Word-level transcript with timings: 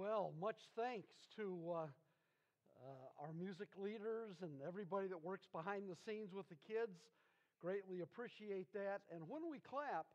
Well, 0.00 0.32
much 0.40 0.56
thanks 0.80 1.12
to 1.36 1.44
uh, 1.76 1.84
uh, 1.84 3.20
our 3.20 3.36
music 3.36 3.68
leaders 3.76 4.32
and 4.40 4.64
everybody 4.66 5.12
that 5.12 5.20
works 5.20 5.44
behind 5.52 5.92
the 5.92 5.96
scenes 6.08 6.32
with 6.32 6.48
the 6.48 6.56
kids. 6.64 6.96
Greatly 7.60 8.00
appreciate 8.00 8.72
that. 8.72 9.04
And 9.12 9.28
when 9.28 9.44
we 9.52 9.60
clap, 9.60 10.08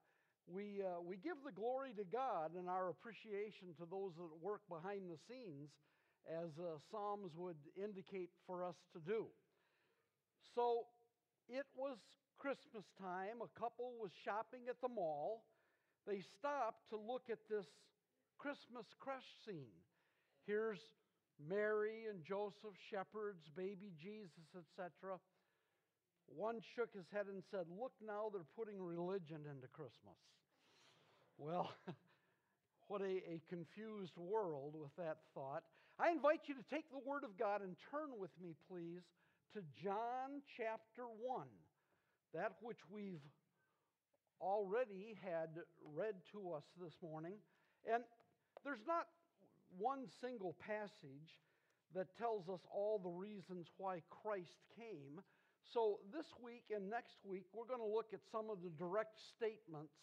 we, 0.49 0.81
uh, 0.81 1.05
we 1.05 1.21
give 1.21 1.37
the 1.45 1.53
glory 1.53 1.93
to 2.01 2.03
God 2.09 2.57
and 2.57 2.65
our 2.65 2.89
appreciation 2.89 3.77
to 3.77 3.85
those 3.85 4.17
that 4.17 4.33
work 4.41 4.65
behind 4.73 5.05
the 5.05 5.21
scenes, 5.29 5.69
as 6.25 6.49
uh, 6.57 6.81
Psalms 6.89 7.37
would 7.37 7.61
indicate 7.77 8.33
for 8.49 8.65
us 8.65 8.81
to 8.97 8.99
do. 9.05 9.29
So 10.57 10.89
it 11.45 11.69
was 11.77 12.01
Christmas 12.41 12.89
time. 12.97 13.37
A 13.37 13.53
couple 13.53 13.93
was 14.01 14.09
shopping 14.25 14.65
at 14.65 14.81
the 14.81 14.89
mall. 14.89 15.45
They 16.09 16.25
stopped 16.41 16.89
to 16.89 16.97
look 16.97 17.29
at 17.29 17.37
this 17.53 17.69
Christmas 18.37 18.85
crèche 19.01 19.33
scene. 19.45 19.79
Here's 20.45 20.79
Mary 21.39 22.05
and 22.09 22.23
Joseph, 22.23 22.77
shepherds, 22.89 23.49
baby 23.55 23.91
Jesus, 23.99 24.47
etc. 24.55 25.19
One 26.27 26.59
shook 26.75 26.93
his 26.93 27.05
head 27.11 27.27
and 27.27 27.43
said, 27.51 27.65
Look 27.69 27.93
now, 28.01 28.29
they're 28.31 28.47
putting 28.55 28.81
religion 28.81 29.43
into 29.49 29.67
Christmas. 29.67 30.17
Well, 31.37 31.71
what 32.87 33.01
a, 33.01 33.21
a, 33.27 33.41
confused 33.49 34.17
world 34.17 34.75
with 34.79 34.95
that 34.97 35.17
thought. 35.33 35.63
I 35.99 36.11
invite 36.11 36.47
you 36.47 36.55
to 36.55 36.63
take 36.69 36.89
the 36.91 37.03
Word 37.03 37.23
of 37.23 37.37
God 37.37 37.61
and 37.61 37.75
turn 37.91 38.19
with 38.19 38.31
me, 38.41 38.55
please, 38.69 39.03
to 39.53 39.61
John 39.83 40.41
chapter 40.57 41.07
1, 41.23 41.47
that 42.33 42.53
which 42.61 42.79
we've 42.89 43.23
already 44.41 45.15
had 45.23 45.49
read 45.95 46.15
to 46.31 46.51
us 46.51 46.63
this 46.81 46.93
morning. 47.01 47.35
And 47.91 48.03
there's 48.63 48.85
not 48.87 49.07
one 49.77 50.05
single 50.21 50.55
passage 50.59 51.41
that 51.93 52.07
tells 52.17 52.49
us 52.49 52.59
all 52.73 52.99
the 52.99 53.09
reasons 53.09 53.67
why 53.77 54.01
Christ 54.09 54.57
came. 54.75 55.21
So, 55.73 55.99
this 56.13 56.27
week 56.43 56.65
and 56.73 56.89
next 56.89 57.17
week, 57.25 57.45
we're 57.53 57.65
going 57.65 57.79
to 57.79 57.95
look 57.95 58.13
at 58.13 58.19
some 58.31 58.49
of 58.49 58.61
the 58.61 58.69
direct 58.77 59.17
statements 59.35 59.93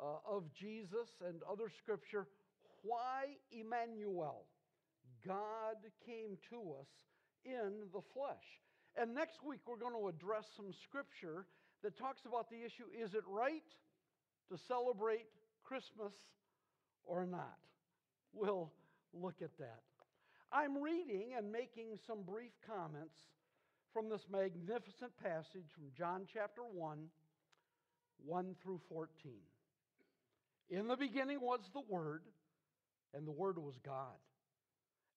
uh, 0.00 0.18
of 0.28 0.44
Jesus 0.54 1.08
and 1.26 1.40
other 1.50 1.70
scripture. 1.82 2.26
Why 2.82 3.38
Emmanuel? 3.50 4.46
God 5.26 5.80
came 6.04 6.36
to 6.50 6.76
us 6.80 6.90
in 7.44 7.88
the 7.92 8.02
flesh. 8.12 8.44
And 8.96 9.14
next 9.14 9.42
week, 9.42 9.60
we're 9.66 9.80
going 9.80 9.96
to 9.96 10.08
address 10.08 10.44
some 10.56 10.70
scripture 10.84 11.46
that 11.82 11.98
talks 11.98 12.22
about 12.26 12.48
the 12.50 12.64
issue 12.64 12.88
is 12.92 13.14
it 13.14 13.24
right 13.26 13.64
to 14.48 14.56
celebrate 14.68 15.26
Christmas 15.64 16.12
or 17.06 17.26
not? 17.26 17.58
We'll 18.32 18.70
look 19.12 19.42
at 19.42 19.56
that. 19.58 19.82
I'm 20.52 20.80
reading 20.80 21.34
and 21.36 21.50
making 21.50 21.98
some 22.06 22.22
brief 22.22 22.52
comments 22.66 23.16
from 23.92 24.08
this 24.08 24.26
magnificent 24.30 25.12
passage 25.22 25.66
from 25.74 25.84
John 25.96 26.26
chapter 26.32 26.62
1, 26.62 26.98
1 28.24 28.54
through 28.62 28.80
14. 28.88 29.32
In 30.70 30.88
the 30.88 30.96
beginning 30.96 31.40
was 31.40 31.60
the 31.72 31.82
Word, 31.88 32.22
and 33.14 33.26
the 33.26 33.32
Word 33.32 33.58
was 33.58 33.74
God. 33.84 34.18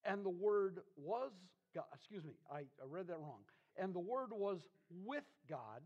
And 0.06 0.24
the 0.24 0.30
Word 0.30 0.80
was 0.96 1.32
God. 1.74 1.86
Excuse 1.94 2.24
me, 2.24 2.34
I, 2.52 2.60
I 2.60 2.86
read 2.88 3.08
that 3.08 3.20
wrong. 3.20 3.42
And 3.78 3.94
the 3.94 4.00
Word 4.00 4.30
was 4.32 4.60
with 5.06 5.24
God, 5.50 5.82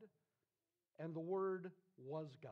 and 0.99 1.13
the 1.15 1.19
Word 1.19 1.71
was 1.97 2.27
God. 2.41 2.51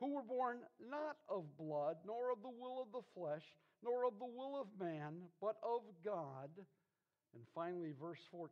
who 0.00 0.14
were 0.14 0.22
born 0.22 0.58
not 0.90 1.16
of 1.28 1.44
blood, 1.58 1.96
nor 2.06 2.30
of 2.32 2.42
the 2.42 2.48
will 2.48 2.82
of 2.82 2.92
the 2.92 3.06
flesh, 3.14 3.42
nor 3.82 4.06
of 4.06 4.14
the 4.18 4.26
will 4.26 4.60
of 4.60 4.66
man, 4.80 5.14
but 5.40 5.56
of 5.62 5.82
God. 6.04 6.50
And 7.34 7.42
finally, 7.54 7.92
verse 8.00 8.20
14 8.30 8.48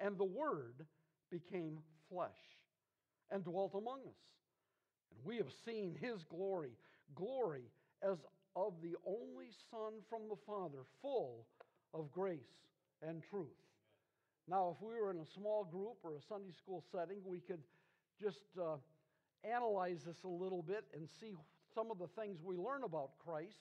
and 0.00 0.16
the 0.16 0.24
Word 0.24 0.86
became 1.30 1.78
flesh 2.08 2.30
and 3.30 3.44
dwelt 3.44 3.74
among 3.74 4.00
us. 4.00 4.22
And 5.10 5.24
we 5.24 5.36
have 5.38 5.50
seen 5.64 5.96
his 6.00 6.22
glory, 6.24 6.72
glory 7.14 7.64
as 8.02 8.18
of 8.54 8.74
the 8.82 8.94
only 9.04 9.50
Son 9.70 9.94
from 10.08 10.28
the 10.28 10.36
Father, 10.46 10.84
full 11.02 11.46
of 11.92 12.10
grace 12.12 12.38
and 13.02 13.22
truth. 13.28 13.46
Now, 14.48 14.76
if 14.76 14.86
we 14.86 14.94
were 14.94 15.10
in 15.10 15.18
a 15.18 15.26
small 15.34 15.64
group 15.64 15.96
or 16.04 16.12
a 16.12 16.22
Sunday 16.28 16.52
school 16.56 16.84
setting, 16.92 17.18
we 17.24 17.40
could 17.40 17.62
just. 18.20 18.38
Uh, 18.56 18.76
analyze 19.54 20.02
this 20.04 20.22
a 20.24 20.28
little 20.28 20.62
bit 20.62 20.84
and 20.94 21.08
see 21.20 21.32
some 21.74 21.90
of 21.90 21.98
the 21.98 22.08
things 22.20 22.38
we 22.42 22.56
learn 22.56 22.84
about 22.84 23.10
Christ, 23.24 23.58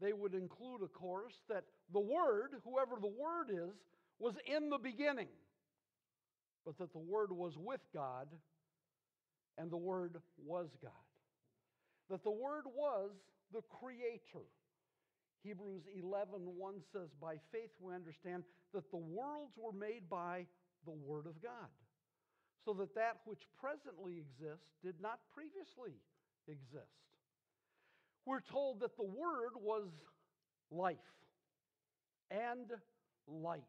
they 0.00 0.12
would 0.12 0.34
include, 0.34 0.82
of 0.82 0.92
course, 0.92 1.34
that 1.48 1.64
the 1.92 2.00
Word, 2.00 2.54
whoever 2.64 2.96
the 3.00 3.06
Word 3.06 3.50
is, 3.50 3.74
was 4.18 4.34
in 4.46 4.70
the 4.70 4.78
beginning, 4.78 5.28
but 6.64 6.78
that 6.78 6.92
the 6.92 6.98
Word 6.98 7.30
was 7.32 7.56
with 7.56 7.80
God 7.94 8.28
and 9.58 9.70
the 9.70 9.76
Word 9.76 10.16
was 10.44 10.68
God. 10.82 10.92
That 12.10 12.24
the 12.24 12.30
Word 12.30 12.64
was 12.74 13.10
the 13.52 13.62
Creator. 13.80 14.46
Hebrews 15.44 15.82
11 15.96 16.40
1 16.56 16.74
says, 16.92 17.08
By 17.20 17.36
faith 17.50 17.70
we 17.80 17.94
understand 17.94 18.44
that 18.74 18.90
the 18.90 18.96
worlds 18.96 19.54
were 19.56 19.72
made 19.72 20.08
by 20.08 20.46
the 20.84 20.92
Word 20.92 21.26
of 21.26 21.40
God 21.42 21.68
so 22.64 22.72
that 22.74 22.94
that 22.94 23.18
which 23.24 23.42
presently 23.60 24.18
exists 24.18 24.70
did 24.82 24.94
not 25.00 25.18
previously 25.34 25.94
exist. 26.48 27.02
We're 28.24 28.40
told 28.40 28.80
that 28.80 28.96
the 28.96 29.04
Word 29.04 29.52
was 29.60 29.88
life 30.70 30.96
and 32.30 32.70
light, 33.26 33.62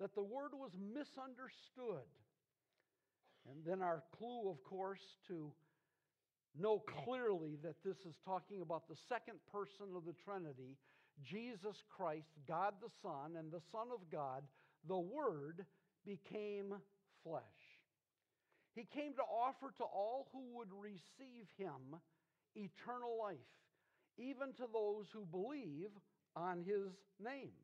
that 0.00 0.14
the 0.14 0.22
Word 0.22 0.52
was 0.52 0.72
misunderstood. 0.94 2.06
And 3.50 3.64
then 3.64 3.80
our 3.80 4.02
clue, 4.18 4.50
of 4.50 4.62
course, 4.64 5.16
to 5.28 5.50
know 6.58 6.82
clearly 7.04 7.56
that 7.62 7.76
this 7.84 7.96
is 8.06 8.16
talking 8.24 8.60
about 8.60 8.88
the 8.88 8.96
second 9.08 9.38
person 9.50 9.86
of 9.96 10.04
the 10.04 10.14
Trinity, 10.24 10.76
Jesus 11.24 11.82
Christ, 11.96 12.28
God 12.46 12.74
the 12.82 12.90
Son, 13.02 13.36
and 13.38 13.50
the 13.50 13.62
Son 13.72 13.88
of 13.92 14.00
God, 14.12 14.42
the 14.86 14.98
Word 14.98 15.64
became 16.04 16.74
flesh. 17.24 17.42
He 18.78 18.86
came 18.94 19.10
to 19.14 19.26
offer 19.26 19.74
to 19.78 19.82
all 19.82 20.28
who 20.30 20.54
would 20.54 20.70
receive 20.70 21.50
him 21.58 21.98
eternal 22.54 23.18
life, 23.18 23.50
even 24.16 24.54
to 24.54 24.70
those 24.72 25.10
who 25.10 25.26
believe 25.26 25.90
on 26.36 26.62
his 26.62 26.94
name. 27.18 27.58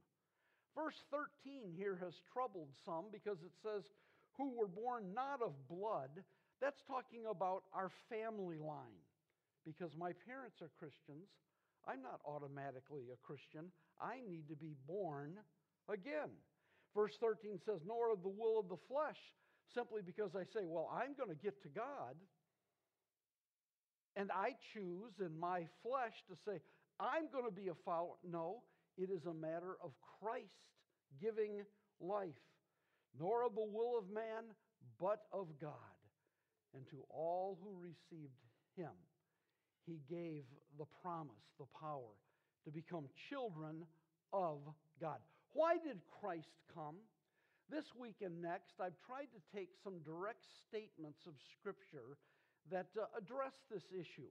Verse 0.74 0.98
13 1.14 1.70
here 1.78 1.96
has 2.02 2.14
troubled 2.32 2.74
some 2.84 3.04
because 3.12 3.38
it 3.46 3.54
says, 3.62 3.84
who 4.36 4.58
were 4.58 4.66
born 4.66 5.14
not 5.14 5.38
of 5.38 5.54
blood. 5.70 6.10
That's 6.60 6.82
talking 6.82 7.30
about 7.30 7.62
our 7.72 7.90
family 8.10 8.58
line. 8.58 8.98
Because 9.64 9.94
my 9.96 10.10
parents 10.26 10.60
are 10.62 10.70
Christians, 10.82 11.30
I'm 11.86 12.02
not 12.02 12.26
automatically 12.26 13.14
a 13.14 13.22
Christian. 13.22 13.70
I 14.02 14.18
need 14.26 14.48
to 14.48 14.56
be 14.56 14.74
born 14.88 15.38
again. 15.88 16.34
Verse 16.90 17.14
13 17.20 17.60
says, 17.64 17.80
Nor 17.86 18.10
of 18.10 18.22
the 18.22 18.34
will 18.34 18.58
of 18.58 18.68
the 18.68 18.82
flesh, 18.88 19.18
simply 19.72 20.02
because 20.04 20.34
I 20.34 20.44
say, 20.44 20.66
well, 20.66 20.90
I'm 20.92 21.14
going 21.16 21.30
to 21.30 21.42
get 21.42 21.62
to 21.62 21.68
God. 21.68 22.16
And 24.16 24.30
I 24.30 24.54
choose 24.72 25.12
in 25.20 25.38
my 25.38 25.66
flesh 25.82 26.14
to 26.28 26.36
say, 26.44 26.60
I'm 27.00 27.30
going 27.32 27.44
to 27.44 27.50
be 27.50 27.68
a 27.68 27.74
follower. 27.84 28.14
No, 28.28 28.62
it 28.96 29.10
is 29.10 29.26
a 29.26 29.34
matter 29.34 29.76
of 29.82 29.90
Christ 30.20 30.62
giving 31.20 31.62
life, 32.00 32.42
nor 33.18 33.44
of 33.44 33.54
the 33.54 33.64
will 33.64 33.98
of 33.98 34.10
man, 34.12 34.54
but 35.00 35.22
of 35.32 35.48
God. 35.60 35.72
And 36.74 36.86
to 36.90 37.04
all 37.10 37.58
who 37.62 37.76
received 37.80 38.34
him, 38.76 38.92
he 39.86 40.00
gave 40.08 40.44
the 40.78 40.86
promise, 41.02 41.44
the 41.58 41.66
power 41.80 42.14
to 42.64 42.70
become 42.70 43.04
children 43.28 43.84
of 44.32 44.58
God. 45.00 45.18
Why 45.52 45.74
did 45.76 45.98
Christ 46.20 46.50
come? 46.74 46.96
This 47.70 47.86
week 47.98 48.16
and 48.22 48.42
next, 48.42 48.74
I've 48.80 48.98
tried 49.06 49.28
to 49.32 49.40
take 49.56 49.70
some 49.82 49.98
direct 50.04 50.44
statements 50.68 51.26
of 51.26 51.32
Scripture 51.58 52.18
that 52.70 52.86
uh, 52.96 53.06
address 53.16 53.54
this 53.70 53.84
issue. 53.92 54.28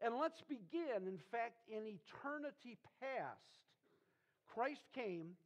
And 0.00 0.16
let's 0.16 0.42
begin, 0.42 1.08
in 1.08 1.18
fact, 1.30 1.64
in 1.68 1.86
eternity 1.88 2.76
past, 3.00 3.64
Christ 4.46 4.82
came 4.94 5.36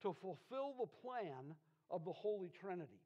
to 0.00 0.16
fulfill 0.20 0.74
the 0.80 0.88
plan 1.00 1.54
of 1.90 2.04
the 2.04 2.12
Holy 2.12 2.50
Trinity. 2.60 3.00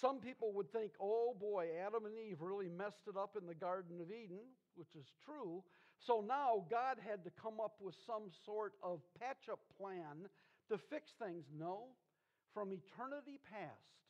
Some 0.00 0.18
people 0.18 0.52
would 0.54 0.72
think, 0.72 0.92
oh 1.00 1.36
boy, 1.38 1.68
Adam 1.86 2.04
and 2.06 2.18
Eve 2.18 2.40
really 2.40 2.68
messed 2.68 3.08
it 3.08 3.16
up 3.16 3.36
in 3.40 3.46
the 3.46 3.54
Garden 3.54 4.00
of 4.00 4.10
Eden, 4.10 4.40
which 4.74 4.94
is 4.98 5.06
true. 5.24 5.62
So 5.98 6.24
now 6.26 6.64
God 6.70 6.96
had 7.00 7.24
to 7.24 7.30
come 7.30 7.60
up 7.62 7.76
with 7.80 7.94
some 8.06 8.28
sort 8.44 8.74
of 8.82 9.00
patch 9.20 9.48
up 9.50 9.60
plan 9.78 10.28
to 10.68 10.78
fix 10.90 11.12
things. 11.18 11.44
No, 11.56 11.88
from 12.56 12.72
eternity 12.72 13.36
past, 13.52 14.00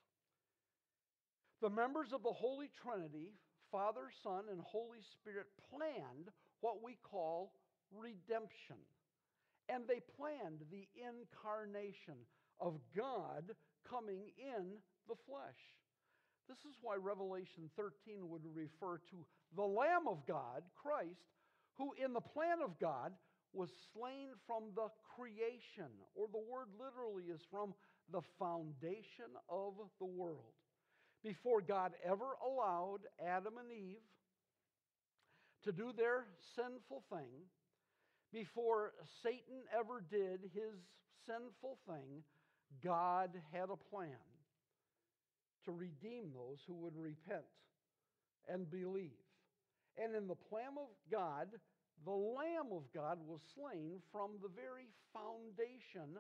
the 1.60 1.69
members 1.69 2.12
of 2.14 2.22
the 2.22 2.31
Holy 2.31 2.70
Trinity, 2.78 3.34
Father, 3.72 4.06
Son, 4.22 4.44
and 4.52 4.60
Holy 4.62 5.02
Spirit, 5.19 5.50
planned 5.66 6.31
what 6.60 6.78
we 6.78 6.94
call 7.02 7.50
redemption. 7.90 8.78
And 9.69 9.82
they 9.88 9.98
planned 10.14 10.62
the 10.70 10.87
incarnation 10.94 12.14
of 12.60 12.78
God 12.94 13.50
coming 13.82 14.31
in 14.38 14.78
the 15.10 15.19
flesh. 15.26 15.62
This 16.46 16.62
is 16.62 16.78
why 16.82 16.94
Revelation 17.02 17.66
13 17.75 18.31
would 18.31 18.46
refer 18.54 19.02
to 19.10 19.26
the 19.56 19.66
Lamb 19.66 20.06
of 20.06 20.22
God, 20.22 20.62
Christ, 20.78 21.34
who 21.75 21.99
in 21.99 22.12
the 22.12 22.22
plan 22.22 22.62
of 22.62 22.78
God 22.78 23.10
was 23.52 23.70
slain 23.90 24.31
from 24.46 24.70
the 24.76 24.87
creation, 25.19 25.90
or 26.14 26.28
the 26.31 26.46
word 26.46 26.70
literally 26.78 27.25
is 27.25 27.42
from 27.50 27.75
the 28.12 28.22
foundation 28.38 29.30
of 29.48 29.74
the 29.98 30.06
world. 30.06 30.54
Before 31.24 31.60
God 31.60 31.92
ever 32.04 32.36
allowed 32.46 33.00
Adam 33.24 33.54
and 33.58 33.72
Eve 33.72 33.96
to 35.64 35.72
do 35.72 35.92
their 35.96 36.24
sinful 36.54 37.02
thing, 37.10 37.48
before 38.32 38.92
Satan 39.22 39.62
ever 39.76 40.04
did 40.08 40.50
his 40.54 40.78
sinful 41.26 41.78
thing, 41.88 42.22
God 42.84 43.30
had 43.52 43.70
a 43.70 43.90
plan 43.90 44.10
to 45.64 45.72
redeem 45.72 46.30
those 46.32 46.58
who 46.66 46.74
would 46.74 46.96
repent 46.96 47.44
and 48.48 48.70
believe. 48.70 49.10
And 49.98 50.14
in 50.14 50.28
the 50.28 50.36
plan 50.36 50.76
of 50.78 50.88
God, 51.10 51.48
the 52.04 52.12
Lamb 52.12 52.70
of 52.72 52.82
God 52.94 53.18
was 53.26 53.40
slain 53.54 53.98
from 54.12 54.32
the 54.42 54.48
very 54.48 54.86
foundation 55.12 56.18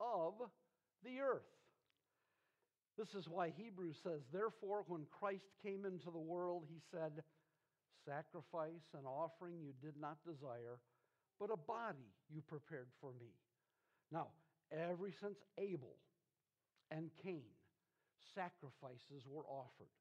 of 0.00 0.34
the 1.04 1.20
earth. 1.20 1.42
This 2.98 3.14
is 3.14 3.28
why 3.28 3.52
Hebrews 3.56 3.96
says, 4.02 4.20
Therefore, 4.32 4.84
when 4.86 5.06
Christ 5.10 5.46
came 5.62 5.86
into 5.86 6.10
the 6.10 6.18
world, 6.18 6.64
he 6.68 6.80
said, 6.90 7.22
Sacrifice 8.04 8.88
and 8.96 9.06
offering 9.06 9.60
you 9.60 9.72
did 9.82 10.00
not 10.00 10.18
desire, 10.26 10.78
but 11.38 11.50
a 11.52 11.56
body 11.56 12.12
you 12.28 12.42
prepared 12.42 12.88
for 13.00 13.12
me. 13.20 13.32
Now, 14.12 14.28
ever 14.72 15.10
since 15.20 15.38
Abel 15.58 15.96
and 16.90 17.10
Cain, 17.22 17.44
sacrifices 18.34 19.26
were 19.28 19.44
offered. 19.46 19.92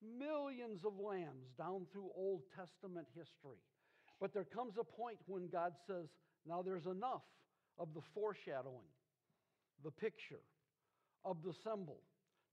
Millions 0.00 0.84
of 0.84 0.92
lambs 0.98 1.52
down 1.56 1.86
through 1.92 2.10
Old 2.14 2.42
Testament 2.56 3.06
history. 3.14 3.58
But 4.20 4.32
there 4.32 4.44
comes 4.44 4.74
a 4.78 4.84
point 4.84 5.18
when 5.26 5.48
God 5.48 5.72
says, 5.86 6.06
now 6.46 6.62
there's 6.62 6.86
enough 6.86 7.22
of 7.78 7.94
the 7.94 8.00
foreshadowing, 8.14 8.88
the 9.84 9.90
picture, 9.90 10.42
of 11.24 11.42
the 11.44 11.52
symbol. 11.64 11.98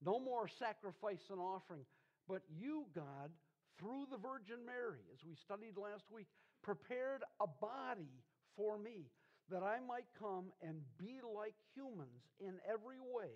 No 0.04 0.18
more 0.18 0.48
sacrifice 0.48 1.22
and 1.30 1.40
offering. 1.40 1.84
But 2.28 2.42
you, 2.58 2.86
God, 2.94 3.30
through 3.78 4.06
the 4.10 4.18
Virgin 4.18 4.64
Mary, 4.66 5.00
as 5.14 5.24
we 5.26 5.34
studied 5.34 5.76
last 5.76 6.04
week, 6.10 6.26
prepared 6.62 7.22
a 7.40 7.46
body 7.46 8.10
for 8.56 8.78
me 8.78 9.06
that 9.50 9.62
I 9.62 9.78
might 9.86 10.06
come 10.18 10.46
and 10.60 10.76
be 10.98 11.20
like 11.22 11.54
humans 11.74 12.26
in 12.40 12.54
every 12.68 12.98
way, 12.98 13.30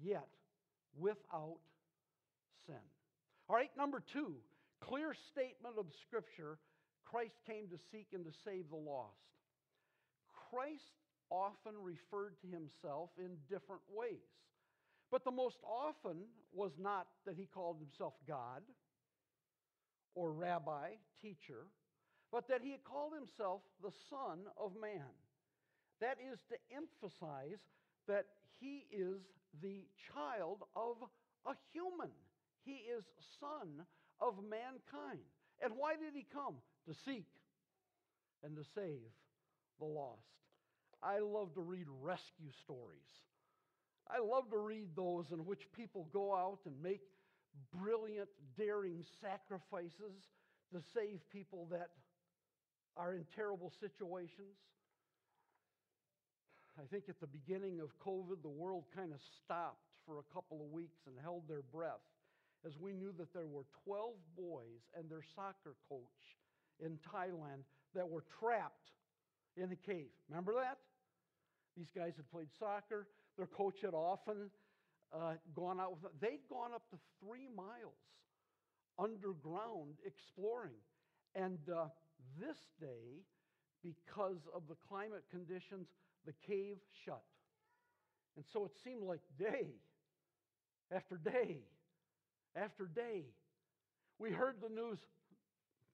yet 0.00 0.28
without 0.98 1.58
sin. 2.66 2.84
All 3.48 3.56
right, 3.56 3.70
number 3.76 4.02
two, 4.12 4.34
clear 4.80 5.14
statement 5.32 5.76
of 5.78 5.86
Scripture 6.06 6.58
Christ 7.06 7.38
came 7.46 7.68
to 7.68 7.78
seek 7.92 8.08
and 8.12 8.24
to 8.24 8.32
save 8.44 8.68
the 8.68 8.76
lost. 8.76 9.14
Christ 10.50 10.92
often 11.30 11.72
referred 11.82 12.34
to 12.40 12.46
himself 12.48 13.10
in 13.18 13.36
different 13.48 13.82
ways. 13.88 14.26
But 15.10 15.24
the 15.24 15.30
most 15.30 15.58
often 15.64 16.16
was 16.52 16.72
not 16.78 17.06
that 17.26 17.36
he 17.36 17.46
called 17.46 17.78
himself 17.78 18.14
God 18.26 18.62
or 20.14 20.32
rabbi, 20.32 20.90
teacher, 21.20 21.66
but 22.32 22.48
that 22.48 22.60
he 22.62 22.76
called 22.84 23.12
himself 23.14 23.60
the 23.82 23.92
Son 24.10 24.40
of 24.58 24.72
Man. 24.80 25.14
That 26.00 26.18
is 26.20 26.38
to 26.48 26.56
emphasize 26.74 27.60
that 28.08 28.26
he 28.60 28.86
is 28.90 29.20
the 29.62 29.84
child 30.12 30.64
of 30.74 30.96
a 31.46 31.54
human. 31.72 32.10
He 32.64 32.82
is 32.90 33.04
son 33.40 33.86
of 34.20 34.34
mankind. 34.42 35.24
And 35.62 35.74
why 35.76 35.94
did 35.94 36.14
he 36.14 36.26
come? 36.32 36.56
To 36.88 36.94
seek 37.04 37.26
and 38.42 38.56
to 38.56 38.62
save 38.74 39.00
the 39.78 39.86
lost. 39.86 40.20
I 41.02 41.18
love 41.18 41.54
to 41.54 41.60
read 41.60 41.86
rescue 42.02 42.50
stories. 42.64 43.10
I 44.08 44.20
love 44.20 44.50
to 44.50 44.58
read 44.58 44.88
those 44.94 45.26
in 45.32 45.44
which 45.44 45.70
people 45.72 46.08
go 46.12 46.34
out 46.34 46.60
and 46.64 46.74
make 46.82 47.02
brilliant, 47.74 48.28
daring 48.56 49.04
sacrifices 49.20 50.14
to 50.72 50.80
save 50.94 51.20
people 51.30 51.66
that 51.70 51.90
are 52.96 53.14
in 53.14 53.24
terrible 53.34 53.72
situations. 53.80 54.56
I 56.78 56.84
think 56.90 57.04
at 57.08 57.20
the 57.20 57.26
beginning 57.26 57.80
of 57.80 57.88
COVID, 57.98 58.42
the 58.42 58.48
world 58.48 58.84
kind 58.94 59.12
of 59.12 59.20
stopped 59.44 59.80
for 60.04 60.18
a 60.18 60.34
couple 60.34 60.60
of 60.62 60.70
weeks 60.70 61.00
and 61.06 61.16
held 61.22 61.48
their 61.48 61.62
breath 61.62 62.04
as 62.66 62.78
we 62.78 62.92
knew 62.92 63.12
that 63.18 63.32
there 63.32 63.46
were 63.46 63.64
12 63.84 64.12
boys 64.36 64.82
and 64.96 65.08
their 65.10 65.22
soccer 65.34 65.74
coach 65.88 66.36
in 66.84 66.98
Thailand 67.12 67.64
that 67.94 68.08
were 68.08 68.24
trapped 68.40 68.92
in 69.56 69.70
the 69.70 69.76
cave. 69.76 70.08
Remember 70.28 70.54
that? 70.54 70.78
These 71.76 71.90
guys 71.94 72.12
had 72.16 72.30
played 72.30 72.48
soccer. 72.58 73.08
Their 73.36 73.46
coach 73.46 73.80
had 73.82 73.94
often 73.94 74.50
uh, 75.12 75.34
gone 75.54 75.80
out 75.80 75.92
with 75.92 76.02
them. 76.02 76.12
They'd 76.20 76.48
gone 76.48 76.72
up 76.74 76.88
to 76.90 76.96
three 77.20 77.48
miles 77.54 77.94
underground 78.98 79.96
exploring. 80.04 80.80
And 81.34 81.58
uh, 81.68 81.86
this 82.40 82.56
day, 82.80 83.24
because 83.82 84.48
of 84.54 84.62
the 84.68 84.76
climate 84.88 85.24
conditions, 85.30 85.88
the 86.24 86.32
cave 86.46 86.76
shut. 87.04 87.22
And 88.36 88.44
so 88.52 88.64
it 88.64 88.72
seemed 88.82 89.02
like 89.02 89.20
day 89.38 89.68
after 90.90 91.16
day 91.16 91.58
after 92.54 92.86
day. 92.86 93.24
We 94.18 94.30
heard 94.30 94.56
the 94.62 94.74
news 94.74 94.98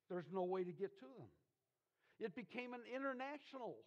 there's 0.09 0.31
no 0.33 0.42
way 0.42 0.62
to 0.64 0.73
get 0.73 0.99
to 0.99 1.07
them. 1.07 1.28
It 2.23 2.37
became 2.37 2.73
an 2.73 2.87
international 2.87 3.79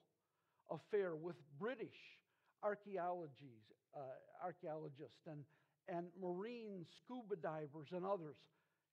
affair 0.69 1.15
with 1.15 1.35
British 1.57 1.95
uh, 2.61 2.69
archaeologists 4.43 5.23
and, 5.25 5.39
and 5.87 6.07
marine 6.21 6.85
scuba 6.99 7.37
divers 7.37 7.87
and 7.93 8.05
others. 8.05 8.35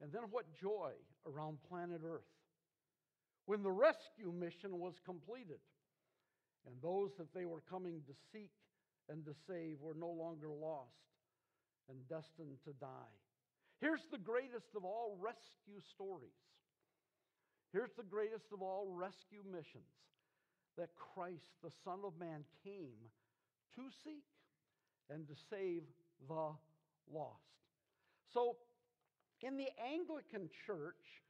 And 0.00 0.12
then 0.12 0.22
what 0.30 0.46
joy 0.54 0.92
around 1.26 1.58
planet 1.68 2.02
Earth 2.04 2.30
when 3.46 3.62
the 3.64 3.70
rescue 3.70 4.30
mission 4.30 4.78
was 4.78 4.94
completed 5.04 5.58
and 6.66 6.74
those 6.80 7.10
that 7.18 7.34
they 7.34 7.44
were 7.44 7.62
coming 7.68 8.00
to 8.06 8.14
seek 8.32 8.52
and 9.08 9.24
to 9.24 9.34
save 9.48 9.80
were 9.80 9.96
no 9.98 10.10
longer 10.10 10.48
lost 10.48 11.02
and 11.88 11.98
destined 12.08 12.58
to 12.64 12.72
die. 12.80 13.14
Here's 13.80 14.06
the 14.12 14.18
greatest 14.18 14.76
of 14.76 14.84
all 14.84 15.18
rescue 15.20 15.82
stories. 15.90 16.38
Here's 17.72 17.92
the 17.96 18.02
greatest 18.02 18.52
of 18.52 18.60
all 18.60 18.88
rescue 18.92 19.40
missions 19.50 19.88
that 20.76 20.90
Christ, 21.14 21.48
the 21.62 21.70
Son 21.84 22.00
of 22.04 22.12
Man, 22.18 22.44
came 22.64 23.00
to 23.76 23.82
seek 24.04 24.24
and 25.08 25.26
to 25.26 25.34
save 25.50 25.82
the 26.28 26.52
lost. 27.12 27.52
So, 28.32 28.56
in 29.42 29.56
the 29.56 29.68
Anglican 29.82 30.48
Church, 30.66 31.22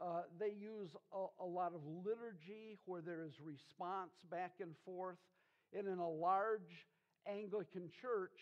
uh, 0.00 0.22
they 0.38 0.52
use 0.58 0.90
a, 1.12 1.26
a, 1.44 1.44
lot 1.44 1.72
of 1.74 1.80
liturgy 1.84 2.78
where 2.86 3.02
there 3.02 3.22
is 3.22 3.32
response 3.44 4.12
back 4.30 4.52
and 4.60 4.72
forth. 4.84 5.18
And 5.76 5.86
in 5.86 5.98
a 5.98 6.08
large 6.08 6.88
Anglican 7.26 7.90
church, 8.00 8.32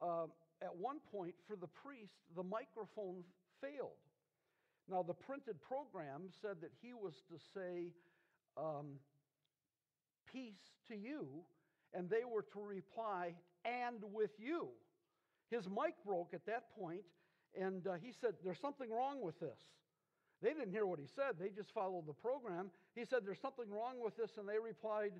uh, 0.00 0.26
at 0.62 0.74
one 0.74 0.98
point, 1.10 1.34
for 1.48 1.56
the 1.56 1.66
priest, 1.66 2.14
the 2.36 2.42
microphone 2.44 3.24
failed. 3.60 3.98
Now, 4.90 5.02
the 5.02 5.14
printed 5.14 5.60
program 5.60 6.22
said 6.40 6.60
that 6.60 6.72
he 6.80 6.92
was 6.92 7.14
to 7.28 7.38
say, 7.54 7.92
um, 8.56 8.98
Peace 10.30 10.72
to 10.88 10.96
you, 10.96 11.28
and 11.94 12.08
they 12.08 12.24
were 12.24 12.42
to 12.52 12.60
reply, 12.60 13.34
And 13.64 14.02
with 14.12 14.32
you. 14.38 14.68
His 15.50 15.68
mic 15.68 15.94
broke 16.04 16.32
at 16.32 16.46
that 16.46 16.74
point, 16.78 17.04
and 17.58 17.86
uh, 17.86 17.94
he 18.02 18.12
said, 18.20 18.34
There's 18.42 18.58
something 18.60 18.90
wrong 18.90 19.20
with 19.22 19.38
this. 19.38 19.58
They 20.42 20.50
didn't 20.50 20.72
hear 20.72 20.86
what 20.86 20.98
he 20.98 21.06
said, 21.06 21.36
they 21.38 21.50
just 21.50 21.72
followed 21.72 22.06
the 22.06 22.14
program. 22.14 22.70
He 22.94 23.04
said, 23.04 23.20
There's 23.24 23.40
something 23.40 23.70
wrong 23.70 24.02
with 24.02 24.16
this, 24.16 24.30
and 24.38 24.48
they 24.48 24.58
replied, 24.58 25.12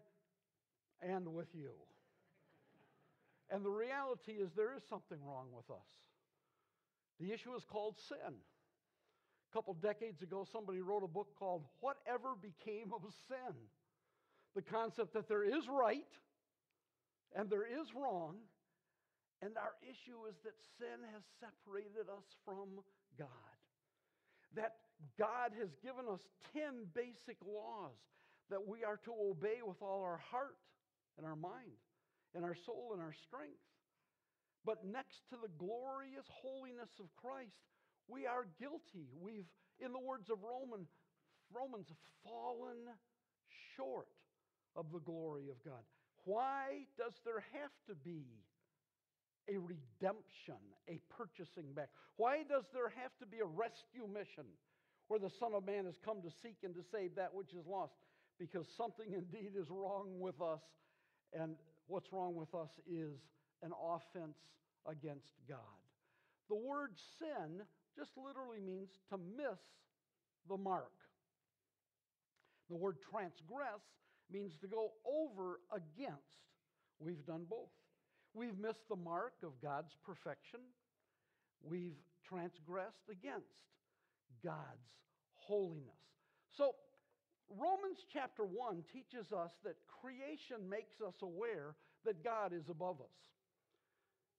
And 1.00 1.28
with 1.34 1.54
you. 1.54 1.70
and 3.50 3.64
the 3.64 3.70
reality 3.70 4.32
is, 4.32 4.50
there 4.56 4.74
is 4.74 4.82
something 4.88 5.18
wrong 5.24 5.48
with 5.54 5.70
us. 5.70 5.86
The 7.20 7.32
issue 7.32 7.54
is 7.54 7.64
called 7.64 7.96
sin. 8.08 8.34
Couple 9.52 9.74
decades 9.74 10.22
ago, 10.22 10.46
somebody 10.50 10.80
wrote 10.80 11.04
a 11.04 11.08
book 11.08 11.28
called 11.38 11.64
Whatever 11.80 12.32
Became 12.40 12.92
of 12.92 13.02
Sin? 13.28 13.54
The 14.54 14.62
concept 14.62 15.12
that 15.12 15.28
there 15.28 15.44
is 15.44 15.68
right 15.68 16.08
and 17.36 17.48
there 17.48 17.64
is 17.64 17.88
wrong, 17.96 18.36
and 19.40 19.56
our 19.56 19.72
issue 19.82 20.24
is 20.28 20.36
that 20.44 20.56
sin 20.78 21.00
has 21.12 21.22
separated 21.40 22.08
us 22.08 22.24
from 22.44 22.80
God. 23.18 23.28
That 24.54 24.76
God 25.18 25.52
has 25.58 25.68
given 25.82 26.04
us 26.08 26.20
10 26.52 26.92
basic 26.94 27.36
laws 27.44 27.96
that 28.50 28.60
we 28.60 28.84
are 28.84 29.00
to 29.04 29.12
obey 29.12 29.64
with 29.64 29.80
all 29.80 30.02
our 30.02 30.20
heart 30.30 30.60
and 31.16 31.26
our 31.26 31.36
mind 31.36 31.80
and 32.34 32.44
our 32.44 32.56
soul 32.64 32.92
and 32.92 33.00
our 33.00 33.14
strength. 33.26 33.64
But 34.64 34.84
next 34.84 35.24
to 35.30 35.36
the 35.40 35.50
glorious 35.58 36.28
holiness 36.28 36.92
of 37.00 37.08
Christ, 37.16 37.64
we 38.08 38.26
are 38.26 38.46
guilty. 38.58 39.08
We've, 39.20 39.48
in 39.80 39.92
the 39.92 39.98
words 39.98 40.30
of 40.30 40.38
Roman, 40.42 40.86
Romans, 41.54 41.88
fallen 42.24 42.88
short 43.76 44.08
of 44.76 44.86
the 44.92 45.00
glory 45.00 45.48
of 45.50 45.62
God. 45.64 45.82
Why 46.24 46.86
does 46.96 47.14
there 47.24 47.44
have 47.52 47.74
to 47.88 47.94
be 47.94 48.24
a 49.48 49.58
redemption, 49.58 50.60
a 50.88 51.00
purchasing 51.10 51.72
back? 51.74 51.88
Why 52.16 52.44
does 52.48 52.64
there 52.72 52.92
have 53.02 53.10
to 53.20 53.26
be 53.26 53.40
a 53.40 53.44
rescue 53.44 54.06
mission 54.06 54.46
where 55.08 55.20
the 55.20 55.30
Son 55.30 55.52
of 55.54 55.66
Man 55.66 55.84
has 55.86 55.98
come 56.04 56.22
to 56.22 56.30
seek 56.42 56.56
and 56.62 56.74
to 56.74 56.82
save 56.92 57.16
that 57.16 57.34
which 57.34 57.52
is 57.52 57.66
lost? 57.66 57.94
Because 58.38 58.66
something 58.76 59.12
indeed 59.12 59.52
is 59.58 59.68
wrong 59.68 60.20
with 60.20 60.40
us, 60.40 60.62
and 61.32 61.56
what's 61.86 62.12
wrong 62.12 62.34
with 62.34 62.54
us 62.54 62.70
is 62.86 63.18
an 63.62 63.72
offense 63.72 64.38
against 64.86 65.30
God. 65.48 65.58
The 66.48 66.56
word 66.56 66.92
sin 67.18 67.62
just 67.96 68.10
literally 68.16 68.60
means 68.60 68.90
to 69.10 69.18
miss 69.18 69.60
the 70.48 70.56
mark. 70.56 70.92
The 72.70 72.76
word 72.76 72.96
transgress 73.10 73.82
means 74.32 74.56
to 74.60 74.66
go 74.66 74.92
over 75.04 75.60
against. 75.70 76.40
We've 76.98 77.24
done 77.26 77.44
both. 77.48 77.72
We've 78.34 78.58
missed 78.58 78.88
the 78.88 78.96
mark 78.96 79.34
of 79.42 79.60
God's 79.60 79.92
perfection. 80.04 80.60
We've 81.62 81.98
transgressed 82.26 83.10
against 83.10 83.52
God's 84.42 84.88
holiness. 85.34 86.00
So, 86.56 86.72
Romans 87.50 87.98
chapter 88.10 88.44
1 88.44 88.84
teaches 88.92 89.32
us 89.32 89.50
that 89.64 89.76
creation 90.00 90.68
makes 90.68 91.00
us 91.06 91.14
aware 91.20 91.74
that 92.04 92.24
God 92.24 92.52
is 92.52 92.68
above 92.70 93.00
us. 93.00 93.18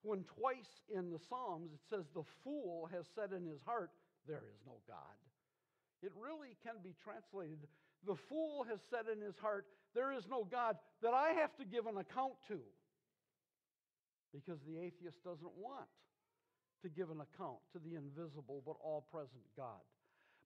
When 0.03 0.23
twice 0.27 0.83
in 0.93 1.09
the 1.09 1.19
Psalms 1.29 1.71
it 1.71 1.79
says, 1.89 2.05
The 2.13 2.27
fool 2.43 2.89
has 2.91 3.07
said 3.15 3.31
in 3.31 3.47
his 3.47 3.63
heart, 3.65 3.89
There 4.27 4.43
is 4.43 4.59
no 4.67 4.83
God. 4.87 5.17
It 6.03 6.11
really 6.19 6.59
can 6.61 6.83
be 6.83 6.93
translated, 7.03 7.63
The 8.05 8.19
fool 8.27 8.67
has 8.69 8.79
said 8.91 9.07
in 9.07 9.23
his 9.23 9.39
heart, 9.39 9.65
There 9.95 10.11
is 10.11 10.27
no 10.29 10.43
God 10.43 10.75
that 11.01 11.13
I 11.13 11.39
have 11.39 11.55
to 11.55 11.65
give 11.65 11.87
an 11.87 11.97
account 11.97 12.35
to. 12.49 12.59
Because 14.35 14.59
the 14.67 14.77
atheist 14.77 15.23
doesn't 15.23 15.55
want 15.55 15.87
to 16.83 16.89
give 16.89 17.09
an 17.09 17.23
account 17.23 17.63
to 17.71 17.79
the 17.79 17.95
invisible 17.95 18.61
but 18.65 18.75
all 18.83 19.07
present 19.09 19.47
God. 19.55 19.79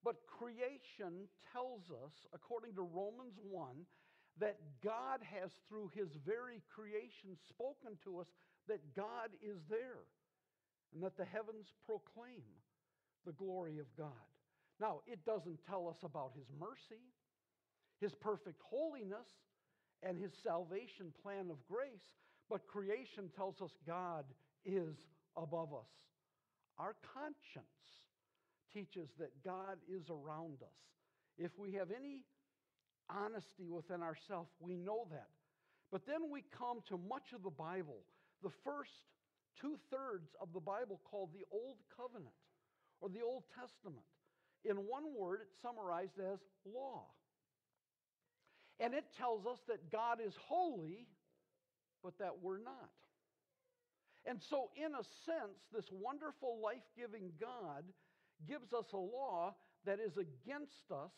But 0.03 0.21
creation 0.29 1.25
tells 1.51 1.89
us, 1.89 2.13
according 2.31 2.75
to 2.75 2.83
Romans 2.83 3.33
1, 3.41 3.73
that 4.39 4.57
God 4.83 5.19
has, 5.25 5.49
through 5.67 5.89
his 5.95 6.13
very 6.25 6.61
creation, 6.69 7.33
spoken 7.49 7.97
to 8.03 8.19
us 8.19 8.27
that 8.67 8.95
God 8.95 9.29
is 9.41 9.57
there 9.69 10.05
and 10.93 11.03
that 11.03 11.17
the 11.17 11.25
heavens 11.25 11.67
proclaim 11.85 12.43
the 13.25 13.33
glory 13.33 13.79
of 13.79 13.85
God. 13.97 14.27
Now, 14.79 15.01
it 15.07 15.25
doesn't 15.25 15.59
tell 15.67 15.87
us 15.87 15.97
about 16.03 16.31
his 16.35 16.47
mercy, 16.59 17.01
his 17.99 18.13
perfect 18.15 18.61
holiness, 18.63 19.27
and 20.03 20.17
his 20.17 20.31
salvation 20.43 21.11
plan 21.23 21.49
of 21.49 21.57
grace, 21.67 22.13
but 22.49 22.67
creation 22.67 23.29
tells 23.35 23.61
us 23.61 23.71
God 23.85 24.25
is 24.63 24.95
above 25.35 25.73
us. 25.73 25.89
Our 26.77 26.95
conscience 27.13 27.65
teaches 28.71 29.09
that 29.19 29.31
God 29.43 29.77
is 29.89 30.09
around 30.09 30.61
us. 30.61 30.77
If 31.37 31.51
we 31.57 31.73
have 31.73 31.89
any 31.91 32.23
honesty 33.09 33.67
within 33.69 34.03
ourselves, 34.03 34.51
we 34.59 34.75
know 34.75 35.07
that. 35.11 35.29
But 35.91 36.05
then 36.05 36.29
we 36.31 36.43
come 36.57 36.81
to 36.89 36.99
much 37.09 37.33
of 37.33 37.43
the 37.43 37.49
Bible, 37.49 38.03
the 38.43 38.51
first 38.63 38.91
two 39.59 39.77
thirds 39.91 40.29
of 40.41 40.53
the 40.53 40.59
Bible 40.59 41.01
called 41.09 41.29
the 41.33 41.45
Old 41.51 41.77
Covenant 41.95 42.35
or 43.01 43.09
the 43.09 43.21
Old 43.21 43.43
Testament. 43.53 44.05
In 44.65 44.75
one 44.87 45.15
word, 45.17 45.39
it's 45.43 45.61
summarized 45.61 46.19
as 46.19 46.39
law. 46.65 47.05
And 48.79 48.93
it 48.93 49.05
tells 49.17 49.45
us 49.45 49.59
that 49.67 49.91
God 49.91 50.19
is 50.25 50.33
holy, 50.47 51.07
but 52.03 52.17
that 52.19 52.41
we're 52.41 52.59
not. 52.59 52.89
And 54.25 54.39
so, 54.49 54.69
in 54.75 54.93
a 54.93 55.03
sense, 55.25 55.57
this 55.73 55.85
wonderful 55.89 56.59
life 56.61 56.83
giving 56.97 57.31
God 57.39 57.83
gives 58.47 58.73
us 58.73 58.85
a 58.93 58.97
law 58.97 59.55
that 59.85 59.99
is 59.99 60.17
against 60.17 60.91
us. 60.91 61.11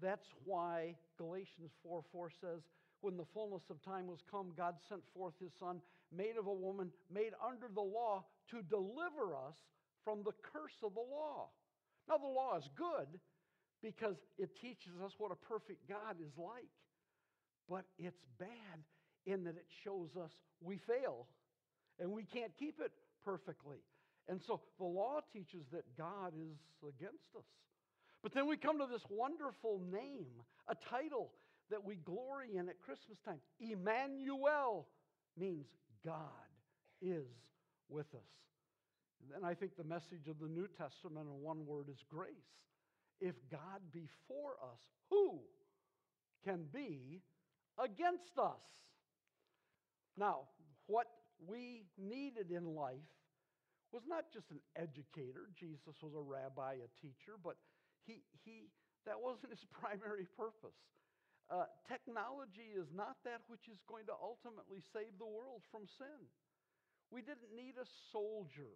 That's 0.00 0.26
why 0.44 0.96
Galatians 1.18 1.72
4 1.82 2.04
4 2.12 2.30
says, 2.40 2.62
When 3.00 3.16
the 3.16 3.26
fullness 3.34 3.64
of 3.70 3.82
time 3.82 4.06
was 4.06 4.20
come, 4.30 4.52
God 4.56 4.76
sent 4.88 5.02
forth 5.12 5.34
his 5.40 5.52
Son, 5.58 5.80
made 6.16 6.36
of 6.38 6.46
a 6.46 6.52
woman, 6.52 6.90
made 7.12 7.32
under 7.44 7.66
the 7.72 7.80
law, 7.80 8.24
to 8.50 8.62
deliver 8.62 9.34
us 9.34 9.56
from 10.04 10.22
the 10.24 10.32
curse 10.52 10.76
of 10.82 10.94
the 10.94 11.00
law. 11.00 11.48
Now, 12.08 12.18
the 12.18 12.26
law 12.26 12.58
is 12.58 12.68
good 12.76 13.08
because 13.82 14.16
it 14.38 14.50
teaches 14.60 14.92
us 15.04 15.12
what 15.18 15.32
a 15.32 15.36
perfect 15.36 15.88
God 15.88 16.16
is 16.20 16.32
like, 16.36 16.68
but 17.68 17.84
it's 17.98 18.24
bad 18.38 18.48
in 19.26 19.44
that 19.44 19.56
it 19.56 19.66
shows 19.82 20.10
us 20.22 20.30
we 20.60 20.78
fail 20.78 21.26
and 21.98 22.10
we 22.10 22.24
can't 22.24 22.52
keep 22.58 22.80
it 22.80 22.92
perfectly. 23.24 23.78
And 24.28 24.40
so 24.46 24.60
the 24.78 24.84
law 24.84 25.20
teaches 25.32 25.64
that 25.72 25.84
God 25.96 26.32
is 26.34 26.56
against 26.82 27.28
us. 27.36 27.44
But 28.22 28.32
then 28.32 28.48
we 28.48 28.56
come 28.56 28.78
to 28.78 28.86
this 28.90 29.04
wonderful 29.10 29.80
name, 29.92 30.32
a 30.68 30.74
title 30.90 31.30
that 31.70 31.84
we 31.84 31.96
glory 31.96 32.56
in 32.56 32.68
at 32.68 32.80
Christmas 32.80 33.18
time. 33.24 33.38
Emmanuel 33.60 34.86
means 35.38 35.66
God 36.04 36.48
is 37.00 37.26
with 37.88 38.12
us. 38.14 38.34
And 39.22 39.30
then 39.32 39.48
I 39.48 39.54
think 39.54 39.76
the 39.76 39.84
message 39.84 40.28
of 40.28 40.38
the 40.38 40.48
New 40.48 40.68
Testament 40.68 41.26
in 41.26 41.42
one 41.42 41.66
word 41.66 41.88
is 41.88 42.04
grace. 42.08 42.32
If 43.20 43.34
God 43.50 43.80
be 43.92 44.08
for 44.28 44.56
us, 44.62 44.80
who 45.10 45.40
can 46.44 46.64
be 46.72 47.22
against 47.78 48.38
us? 48.38 48.60
Now, 50.16 50.40
what 50.86 51.06
we 51.46 51.84
needed 51.98 52.50
in 52.50 52.74
life 52.74 53.10
was 53.92 54.02
not 54.06 54.24
just 54.32 54.50
an 54.50 54.60
educator. 54.76 55.48
Jesus 55.58 56.02
was 56.02 56.12
a 56.14 56.20
rabbi, 56.20 56.74
a 56.82 56.90
teacher, 57.00 57.38
but 57.42 57.56
he, 58.06 58.22
he, 58.44 58.68
that 59.06 59.16
wasn't 59.20 59.50
his 59.50 59.64
primary 59.80 60.26
purpose. 60.36 60.76
Uh, 61.52 61.68
technology 61.88 62.72
is 62.72 62.88
not 62.94 63.20
that 63.24 63.44
which 63.52 63.68
is 63.68 63.76
going 63.84 64.08
to 64.08 64.16
ultimately 64.16 64.80
save 64.96 65.12
the 65.20 65.28
world 65.28 65.60
from 65.68 65.84
sin. 66.00 66.20
We 67.12 67.20
didn't 67.20 67.52
need 67.52 67.76
a 67.76 67.86
soldier 68.10 68.72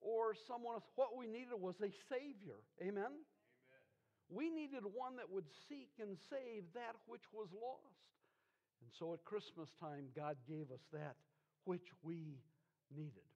or 0.00 0.36
someone 0.46 0.78
else. 0.78 0.88
What 0.94 1.16
we 1.16 1.26
needed 1.26 1.56
was 1.56 1.80
a 1.80 1.90
Savior. 2.12 2.60
Amen? 2.80 3.08
Amen? 3.08 3.16
We 4.28 4.52
needed 4.52 4.84
one 4.84 5.16
that 5.16 5.32
would 5.32 5.48
seek 5.68 5.96
and 5.96 6.20
save 6.28 6.68
that 6.76 6.94
which 7.08 7.24
was 7.32 7.48
lost. 7.56 8.04
And 8.84 8.90
so 8.92 9.16
at 9.16 9.24
Christmas 9.24 9.72
time, 9.80 10.12
God 10.14 10.36
gave 10.46 10.70
us 10.70 10.84
that 10.92 11.16
which 11.64 11.88
we 12.02 12.38
needed. 12.94 13.26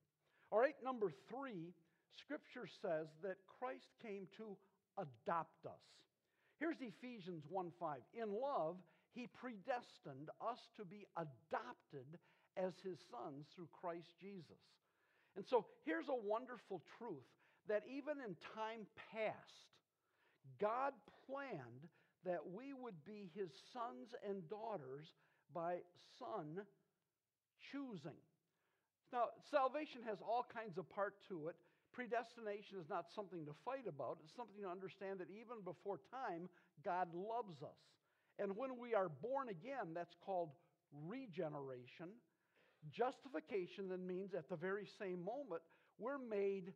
All 0.52 0.60
right, 0.60 0.76
number 0.84 1.10
three, 1.32 1.72
Scripture 2.20 2.68
says 2.80 3.08
that 3.24 3.36
Christ 3.58 3.88
came 4.04 4.28
to 4.36 4.56
adopt 5.00 5.64
us. 5.64 5.82
Here's 6.62 6.78
Ephesians 6.78 7.42
1 7.50 7.72
5. 7.80 7.98
In 8.14 8.30
love, 8.30 8.76
He 9.14 9.26
predestined 9.26 10.30
us 10.38 10.60
to 10.76 10.84
be 10.84 11.08
adopted 11.18 12.06
as 12.56 12.72
his 12.84 13.02
sons 13.10 13.46
through 13.50 13.66
Christ 13.80 14.14
Jesus. 14.20 14.62
And 15.34 15.44
so 15.44 15.66
here's 15.84 16.06
a 16.06 16.14
wonderful 16.14 16.80
truth 16.98 17.26
that 17.66 17.82
even 17.90 18.22
in 18.22 18.36
time 18.54 18.86
past, 19.10 19.74
God 20.60 20.92
planned 21.26 21.90
that 22.24 22.46
we 22.54 22.72
would 22.72 23.04
be 23.04 23.30
his 23.34 23.50
sons 23.72 24.14
and 24.22 24.48
daughters 24.48 25.10
by 25.52 25.78
son 26.20 26.62
choosing. 27.72 28.22
Now, 29.12 29.34
salvation 29.50 30.02
has 30.06 30.18
all 30.22 30.46
kinds 30.54 30.78
of 30.78 30.88
part 30.90 31.14
to 31.28 31.48
it. 31.48 31.56
Predestination 31.92 32.80
is 32.80 32.88
not 32.88 33.06
something 33.14 33.44
to 33.44 33.52
fight 33.64 33.86
about. 33.86 34.18
It's 34.24 34.34
something 34.34 34.62
to 34.62 34.68
understand 34.68 35.20
that 35.20 35.28
even 35.28 35.60
before 35.64 36.00
time, 36.10 36.48
God 36.84 37.08
loves 37.12 37.62
us. 37.62 37.80
And 38.38 38.56
when 38.56 38.78
we 38.80 38.94
are 38.94 39.08
born 39.08 39.48
again, 39.48 39.92
that's 39.94 40.16
called 40.24 40.50
regeneration. 41.06 42.16
Justification 42.90 43.88
then 43.88 44.06
means 44.06 44.32
at 44.34 44.48
the 44.48 44.56
very 44.56 44.88
same 44.98 45.22
moment, 45.24 45.60
we're 45.98 46.18
made 46.18 46.72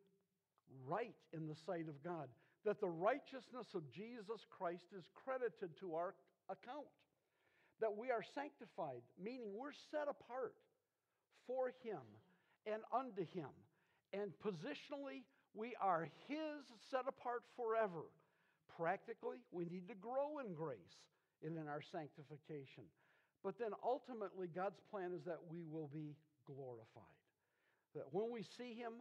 right 0.86 1.16
in 1.32 1.48
the 1.48 1.56
sight 1.66 1.88
of 1.88 2.02
God. 2.04 2.28
That 2.64 2.80
the 2.80 2.88
righteousness 2.88 3.66
of 3.74 3.90
Jesus 3.90 4.44
Christ 4.50 4.92
is 4.96 5.04
credited 5.14 5.78
to 5.80 5.94
our 5.94 6.14
account. 6.50 6.92
That 7.80 7.96
we 7.96 8.10
are 8.10 8.22
sanctified, 8.34 9.02
meaning 9.22 9.54
we're 9.56 9.76
set 9.90 10.08
apart 10.08 10.54
for 11.46 11.72
Him 11.82 12.04
and 12.66 12.82
unto 12.92 13.24
Him. 13.32 13.50
And 14.16 14.32
positionally, 14.40 15.24
we 15.54 15.74
are 15.80 16.08
His 16.28 16.64
set 16.90 17.04
apart 17.08 17.42
forever. 17.56 18.08
Practically, 18.76 19.38
we 19.52 19.64
need 19.64 19.88
to 19.88 19.94
grow 19.94 20.38
in 20.38 20.54
grace 20.54 20.78
and 21.44 21.56
in 21.56 21.68
our 21.68 21.82
sanctification. 21.92 22.84
But 23.44 23.58
then 23.58 23.70
ultimately, 23.84 24.48
God's 24.54 24.80
plan 24.90 25.12
is 25.14 25.24
that 25.24 25.38
we 25.50 25.64
will 25.70 25.90
be 25.92 26.16
glorified. 26.46 27.04
That 27.94 28.04
when 28.12 28.30
we 28.30 28.42
see 28.42 28.74
Him, 28.74 28.92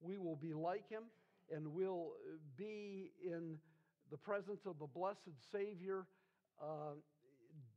we 0.00 0.18
will 0.18 0.36
be 0.36 0.54
like 0.54 0.88
Him 0.88 1.04
and 1.50 1.66
we'll 1.68 2.12
be 2.56 3.10
in 3.24 3.58
the 4.10 4.16
presence 4.16 4.60
of 4.66 4.78
the 4.78 4.86
blessed 4.86 5.36
Savior, 5.50 6.06
uh, 6.62 6.94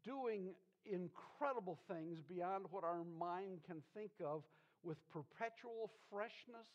doing 0.03 0.53
incredible 0.85 1.79
things 1.89 2.19
beyond 2.29 2.65
what 2.71 2.83
our 2.83 3.03
mind 3.19 3.59
can 3.65 3.81
think 3.93 4.11
of 4.23 4.43
with 4.85 4.97
perpetual 5.09 5.91
freshness 6.09 6.69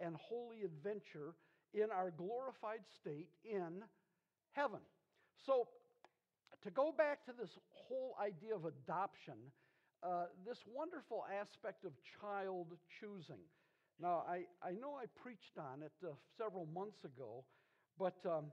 and 0.00 0.16
holy 0.16 0.62
adventure 0.64 1.34
in 1.74 1.90
our 1.92 2.10
glorified 2.10 2.80
state 3.00 3.28
in 3.44 3.84
heaven. 4.52 4.80
So, 5.46 5.68
to 6.64 6.70
go 6.70 6.92
back 6.96 7.24
to 7.26 7.32
this 7.38 7.50
whole 7.70 8.16
idea 8.20 8.54
of 8.54 8.64
adoption, 8.64 9.36
uh, 10.02 10.24
this 10.46 10.58
wonderful 10.66 11.24
aspect 11.40 11.84
of 11.84 11.92
child 12.20 12.68
choosing. 13.00 13.40
Now, 14.00 14.24
I, 14.28 14.44
I 14.66 14.72
know 14.72 14.96
I 14.96 15.04
preached 15.22 15.56
on 15.58 15.82
it 15.82 15.92
uh, 16.04 16.12
several 16.36 16.66
months 16.74 17.04
ago, 17.04 17.44
but 17.98 18.16
um, 18.24 18.46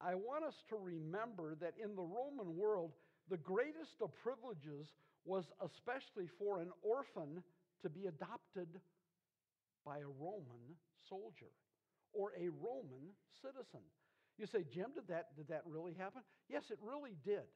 I 0.00 0.14
want 0.14 0.44
us 0.44 0.54
to 0.68 0.76
remember 0.76 1.56
that 1.60 1.74
in 1.82 1.96
the 1.96 2.02
Roman 2.02 2.56
world, 2.56 2.92
the 3.30 3.38
greatest 3.38 4.00
of 4.02 4.10
privileges 4.22 4.92
was 5.24 5.44
especially 5.64 6.28
for 6.38 6.60
an 6.60 6.70
orphan 6.82 7.42
to 7.82 7.90
be 7.90 8.06
adopted 8.06 8.68
by 9.84 9.98
a 9.98 10.06
Roman 10.06 10.78
soldier 11.08 11.50
or 12.12 12.32
a 12.38 12.48
Roman 12.48 13.14
citizen. 13.40 13.82
You 14.38 14.46
say, 14.46 14.64
Jim, 14.72 14.90
did 14.94 15.08
that, 15.08 15.36
did 15.36 15.48
that 15.48 15.62
really 15.66 15.94
happen? 15.94 16.22
Yes, 16.48 16.70
it 16.70 16.78
really 16.82 17.16
did. 17.24 17.46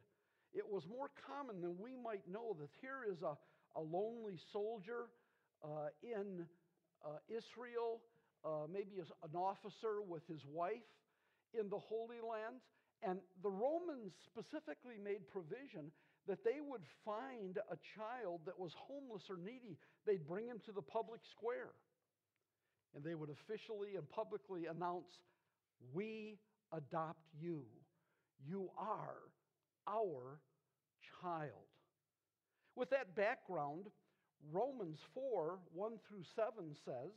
It 0.53 0.65
was 0.69 0.87
more 0.89 1.11
common 1.27 1.61
than 1.61 1.77
we 1.79 1.97
might 1.97 2.27
know 2.29 2.57
that 2.61 2.69
here 2.81 3.05
is 3.11 3.23
a, 3.23 3.37
a 3.79 3.81
lonely 3.81 4.39
soldier 4.53 5.09
uh, 5.65 5.89
in 6.03 6.47
uh, 7.05 7.19
Israel, 7.29 8.01
uh, 8.45 8.67
maybe 8.73 8.99
an 8.99 9.37
officer 9.37 10.01
with 10.07 10.27
his 10.27 10.45
wife 10.47 10.89
in 11.59 11.69
the 11.69 11.79
Holy 11.79 12.21
Land. 12.21 12.61
And 13.03 13.21
the 13.43 13.51
Romans 13.51 14.13
specifically 14.25 14.97
made 15.03 15.29
provision 15.29 15.93
that 16.27 16.45
they 16.45 16.61
would 16.61 16.83
find 17.05 17.59
a 17.71 17.77
child 17.97 18.41
that 18.47 18.59
was 18.59 18.73
homeless 18.77 19.23
or 19.31 19.37
needy, 19.37 19.79
they'd 20.07 20.27
bring 20.27 20.47
him 20.47 20.61
to 20.67 20.73
the 20.73 20.83
public 20.83 21.21
square. 21.31 21.71
And 22.95 23.05
they 23.05 23.15
would 23.15 23.31
officially 23.31 23.97
and 23.97 24.09
publicly 24.11 24.67
announce, 24.67 25.21
We 25.93 26.39
adopt 26.73 27.27
you. 27.41 27.63
You 28.47 28.71
are 28.79 29.31
our 29.87 30.41
child. 31.21 31.53
With 32.75 32.91
that 32.91 33.15
background, 33.15 33.87
Romans 34.53 34.99
4 35.15 35.59
1 35.73 35.93
through 36.09 36.25
7 36.35 36.75
says, 36.85 37.13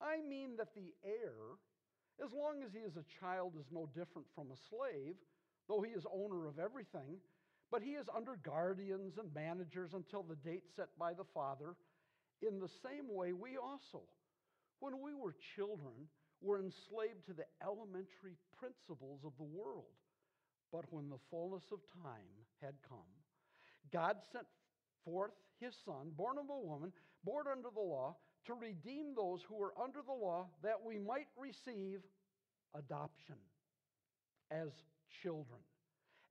I 0.00 0.20
mean 0.26 0.56
that 0.58 0.74
the 0.74 0.92
heir, 1.04 1.58
as 2.24 2.32
long 2.32 2.62
as 2.64 2.72
he 2.72 2.80
is 2.80 2.96
a 2.96 3.04
child, 3.20 3.54
is 3.58 3.66
no 3.72 3.88
different 3.94 4.28
from 4.34 4.48
a 4.50 4.58
slave, 4.70 5.14
though 5.68 5.80
he 5.80 5.92
is 5.92 6.04
owner 6.12 6.46
of 6.46 6.58
everything 6.58 7.18
but 7.70 7.82
he 7.82 7.92
is 7.92 8.06
under 8.14 8.36
guardians 8.42 9.18
and 9.18 9.34
managers 9.34 9.94
until 9.94 10.22
the 10.22 10.36
date 10.36 10.64
set 10.76 10.88
by 10.98 11.12
the 11.12 11.24
Father. 11.34 11.74
In 12.42 12.58
the 12.60 12.70
same 12.82 13.08
way, 13.08 13.32
we 13.32 13.56
also, 13.56 14.02
when 14.80 15.00
we 15.02 15.14
were 15.14 15.34
children, 15.56 16.08
were 16.40 16.60
enslaved 16.60 17.24
to 17.26 17.32
the 17.32 17.46
elementary 17.62 18.36
principles 18.58 19.20
of 19.24 19.32
the 19.38 19.44
world. 19.44 19.96
But 20.72 20.84
when 20.92 21.08
the 21.08 21.22
fullness 21.30 21.64
of 21.72 21.78
time 22.02 22.34
had 22.60 22.74
come, 22.88 22.98
God 23.92 24.16
sent 24.32 24.46
forth 25.04 25.32
his 25.60 25.74
Son, 25.84 26.10
born 26.16 26.36
of 26.38 26.50
a 26.50 26.66
woman, 26.66 26.92
born 27.24 27.46
under 27.50 27.68
the 27.72 27.80
law, 27.80 28.16
to 28.46 28.54
redeem 28.54 29.14
those 29.14 29.40
who 29.48 29.56
were 29.56 29.72
under 29.82 30.00
the 30.04 30.12
law, 30.12 30.48
that 30.62 30.84
we 30.84 30.98
might 30.98 31.28
receive 31.36 32.00
adoption 32.74 33.36
as 34.50 34.68
children. 35.22 35.60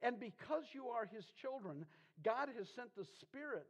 And 0.04 0.20
because 0.20 0.66
you 0.74 0.88
are 0.90 1.06
his 1.06 1.26
children, 1.42 1.86
God 2.24 2.50
has 2.58 2.68
sent 2.76 2.94
the 2.96 3.06
Spirit 3.22 3.66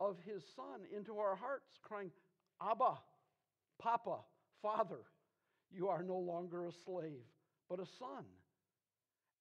of 0.00 0.16
his 0.24 0.42
Son 0.56 0.80
into 0.96 1.18
our 1.18 1.36
hearts, 1.36 1.78
crying, 1.82 2.10
Abba, 2.60 2.94
Papa, 3.78 4.20
Father. 4.62 5.04
You 5.70 5.88
are 5.88 6.02
no 6.02 6.16
longer 6.16 6.66
a 6.66 6.72
slave, 6.72 7.24
but 7.68 7.78
a 7.78 7.86
son. 7.98 8.24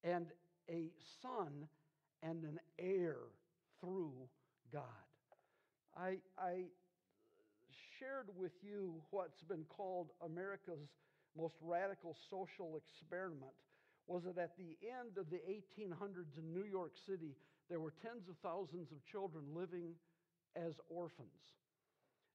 And 0.03 0.27
a 0.69 0.89
son 1.21 1.67
and 2.21 2.43
an 2.43 2.59
heir 2.77 3.17
through 3.79 4.13
God. 4.73 4.81
I, 5.97 6.17
I 6.37 6.65
shared 7.97 8.27
with 8.35 8.51
you 8.61 8.95
what's 9.11 9.41
been 9.43 9.63
called 9.69 10.09
America's 10.23 10.89
most 11.37 11.55
radical 11.61 12.15
social 12.29 12.77
experiment 12.77 13.53
was 14.07 14.23
that 14.23 14.37
at 14.37 14.57
the 14.57 14.77
end 14.85 15.17
of 15.17 15.29
the 15.29 15.41
1800s 15.49 16.37
in 16.37 16.53
New 16.53 16.65
York 16.65 16.93
City, 17.07 17.35
there 17.69 17.79
were 17.79 17.93
tens 18.01 18.29
of 18.29 18.35
thousands 18.43 18.91
of 18.91 19.03
children 19.05 19.43
living 19.53 19.93
as 20.55 20.73
orphans. 20.89 21.29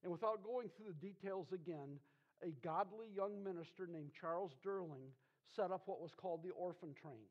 And 0.02 0.10
without 0.10 0.42
going 0.42 0.68
through 0.76 0.92
the 0.92 1.06
details 1.06 1.52
again, 1.52 1.98
a 2.42 2.50
godly 2.64 3.06
young 3.14 3.44
minister 3.44 3.86
named 3.86 4.10
Charles 4.18 4.56
Durling 4.64 5.12
set 5.54 5.70
up 5.70 5.82
what 5.86 6.00
was 6.00 6.12
called 6.16 6.42
the 6.42 6.50
orphan 6.50 6.94
train 7.00 7.28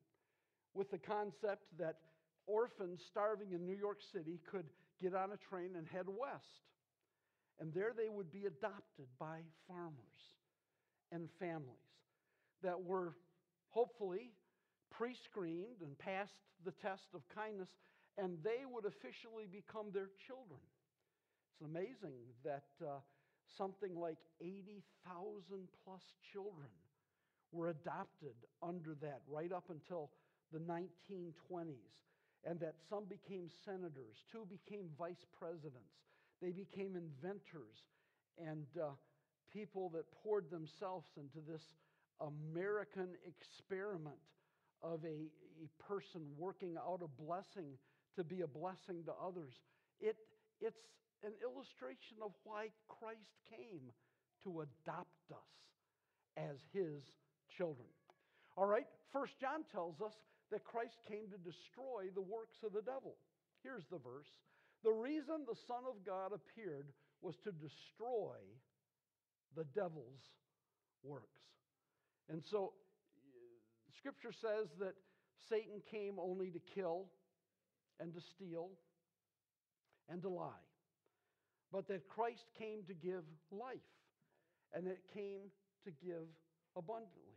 with 0.73 0.91
the 0.91 0.97
concept 0.97 1.65
that 1.77 1.95
orphans 2.45 3.01
starving 3.07 3.53
in 3.53 3.65
New 3.65 3.75
York 3.75 3.99
City 4.13 4.39
could 4.49 4.65
get 5.01 5.13
on 5.13 5.31
a 5.31 5.37
train 5.37 5.75
and 5.77 5.87
head 5.87 6.05
west. 6.07 6.63
And 7.59 7.73
there 7.73 7.91
they 7.95 8.09
would 8.09 8.31
be 8.31 8.45
adopted 8.45 9.07
by 9.19 9.39
farmers 9.67 9.95
and 11.11 11.27
families 11.39 11.75
that 12.63 12.81
were 12.81 13.15
hopefully 13.69 14.31
pre 14.91 15.13
screened 15.13 15.81
and 15.81 15.97
passed 15.97 16.39
the 16.65 16.71
test 16.71 17.13
of 17.13 17.21
kindness, 17.33 17.69
and 18.17 18.37
they 18.43 18.65
would 18.69 18.85
officially 18.85 19.45
become 19.49 19.87
their 19.93 20.09
children. 20.27 20.59
It's 21.53 21.61
amazing 21.65 22.19
that 22.43 22.67
uh, 22.81 22.99
something 23.57 23.95
like 23.95 24.17
80,000 24.41 25.67
plus 25.83 26.01
children 26.31 26.69
were 27.51 27.69
adopted 27.69 28.35
under 28.61 28.95
that 29.01 29.21
right 29.27 29.51
up 29.51 29.69
until 29.69 30.11
the 30.51 30.59
1920s, 30.59 31.95
and 32.45 32.59
that 32.59 32.75
some 32.89 33.05
became 33.05 33.49
senators, 33.65 34.23
two 34.31 34.45
became 34.49 34.89
vice 34.97 35.25
presidents, 35.37 35.93
they 36.41 36.51
became 36.51 36.95
inventors, 36.95 37.85
and 38.37 38.65
uh, 38.81 38.89
people 39.51 39.89
that 39.89 40.05
poured 40.23 40.49
themselves 40.49 41.07
into 41.17 41.39
this 41.47 41.61
American 42.21 43.09
experiment 43.25 44.19
of 44.81 45.03
a, 45.03 45.27
a 45.63 45.83
person 45.87 46.21
working 46.37 46.75
out 46.77 47.01
a 47.03 47.21
blessing 47.21 47.77
to 48.15 48.23
be 48.23 48.41
a 48.41 48.47
blessing 48.47 49.03
to 49.05 49.13
others. 49.25 49.53
It, 49.99 50.15
it's 50.61 50.79
an 51.23 51.33
illustration 51.43 52.17
of 52.23 52.31
why 52.43 52.69
Christ 52.87 53.35
came 53.49 53.91
to 54.43 54.61
adopt 54.61 55.31
us 55.31 55.51
as 56.37 56.57
his 56.73 57.03
children. 57.57 57.87
All 58.55 58.65
right, 58.65 58.87
First 59.11 59.39
John 59.39 59.63
tells 59.71 60.01
us 60.01 60.13
that 60.51 60.63
Christ 60.63 60.97
came 61.07 61.27
to 61.31 61.37
destroy 61.37 62.09
the 62.13 62.21
works 62.21 62.57
of 62.63 62.73
the 62.73 62.81
devil. 62.81 63.15
Here's 63.63 63.85
the 63.91 63.99
verse 63.99 64.31
The 64.83 64.91
reason 64.91 65.45
the 65.45 65.59
Son 65.67 65.83
of 65.87 66.05
God 66.05 66.31
appeared 66.33 66.87
was 67.21 67.35
to 67.43 67.51
destroy 67.51 68.39
the 69.55 69.65
devil's 69.75 70.23
works. 71.03 71.39
And 72.29 72.43
so, 72.49 72.73
uh, 73.17 73.91
Scripture 73.97 74.31
says 74.31 74.67
that 74.79 74.93
Satan 75.49 75.81
came 75.89 76.19
only 76.19 76.51
to 76.51 76.59
kill 76.75 77.05
and 77.99 78.13
to 78.13 78.21
steal 78.21 78.69
and 80.07 80.21
to 80.21 80.29
lie, 80.29 80.65
but 81.71 81.87
that 81.87 82.07
Christ 82.07 82.45
came 82.57 82.83
to 82.87 82.93
give 82.93 83.23
life 83.51 83.79
and 84.73 84.87
it 84.87 84.99
came 85.13 85.49
to 85.83 85.91
give 86.05 86.27
abundantly. 86.75 87.33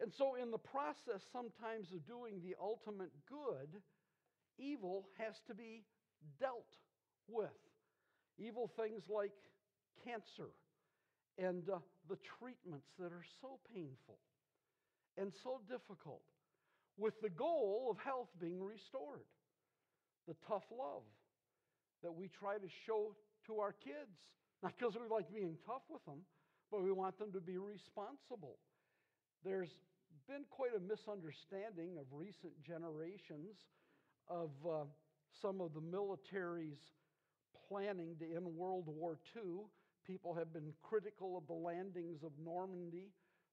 And 0.00 0.12
so, 0.16 0.34
in 0.34 0.50
the 0.50 0.58
process 0.58 1.22
sometimes 1.32 1.92
of 1.92 2.06
doing 2.06 2.40
the 2.42 2.56
ultimate 2.60 3.12
good, 3.28 3.80
evil 4.58 5.08
has 5.18 5.34
to 5.48 5.54
be 5.54 5.84
dealt 6.38 6.76
with. 7.28 7.48
Evil 8.38 8.70
things 8.76 9.02
like 9.08 9.32
cancer 10.04 10.52
and 11.38 11.68
uh, 11.68 11.78
the 12.08 12.18
treatments 12.38 12.88
that 12.98 13.12
are 13.12 13.24
so 13.40 13.58
painful 13.72 14.18
and 15.16 15.32
so 15.42 15.60
difficult, 15.68 16.22
with 16.96 17.20
the 17.20 17.30
goal 17.30 17.88
of 17.90 17.98
health 17.98 18.28
being 18.40 18.62
restored. 18.62 19.26
The 20.28 20.34
tough 20.46 20.64
love 20.70 21.02
that 22.02 22.12
we 22.12 22.28
try 22.28 22.56
to 22.56 22.68
show 22.86 23.16
to 23.46 23.58
our 23.58 23.72
kids, 23.72 24.14
not 24.62 24.72
because 24.78 24.94
we 24.94 25.08
like 25.08 25.32
being 25.32 25.56
tough 25.66 25.82
with 25.90 26.04
them, 26.04 26.20
but 26.70 26.82
we 26.82 26.92
want 26.92 27.18
them 27.18 27.32
to 27.32 27.40
be 27.40 27.58
responsible. 27.58 28.56
There's 29.44 29.74
been 30.28 30.44
quite 30.50 30.76
a 30.76 30.80
misunderstanding 30.80 31.98
of 31.98 32.06
recent 32.12 32.52
generations 32.62 33.56
of 34.28 34.50
uh, 34.64 34.84
some 35.42 35.60
of 35.60 35.74
the 35.74 35.80
military's 35.80 36.78
planning 37.68 38.14
to 38.20 38.24
end 38.24 38.46
World 38.46 38.84
War 38.86 39.18
II. 39.36 39.66
People 40.06 40.34
have 40.34 40.52
been 40.52 40.72
critical 40.82 41.36
of 41.36 41.46
the 41.46 41.52
landings 41.52 42.22
of 42.22 42.32
Normandy. 42.42 43.10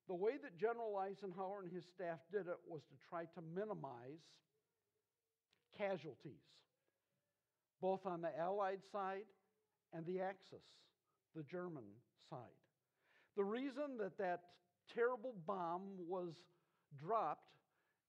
The 0.08 0.16
way 0.16 0.34
that 0.42 0.58
General 0.58 0.98
Eisenhower 0.98 1.62
and 1.64 1.72
his 1.72 1.84
staff 1.86 2.20
did 2.32 2.48
it 2.48 2.58
was 2.68 2.82
to 2.84 2.96
try 3.10 3.24
to 3.24 3.42
minimize 3.56 4.24
casualties, 5.78 6.42
both 7.82 8.06
on 8.06 8.22
the 8.22 8.38
Allied 8.40 8.80
side 8.92 9.28
and 9.94 10.06
the 10.06 10.22
Axis, 10.22 10.64
the 11.36 11.44
German 11.44 11.84
side. 12.30 12.40
The 13.36 13.44
reason 13.44 13.98
that 14.00 14.18
that 14.18 14.42
terrible 14.96 15.36
bomb 15.46 15.82
was 16.08 16.34
dropped 16.98 17.52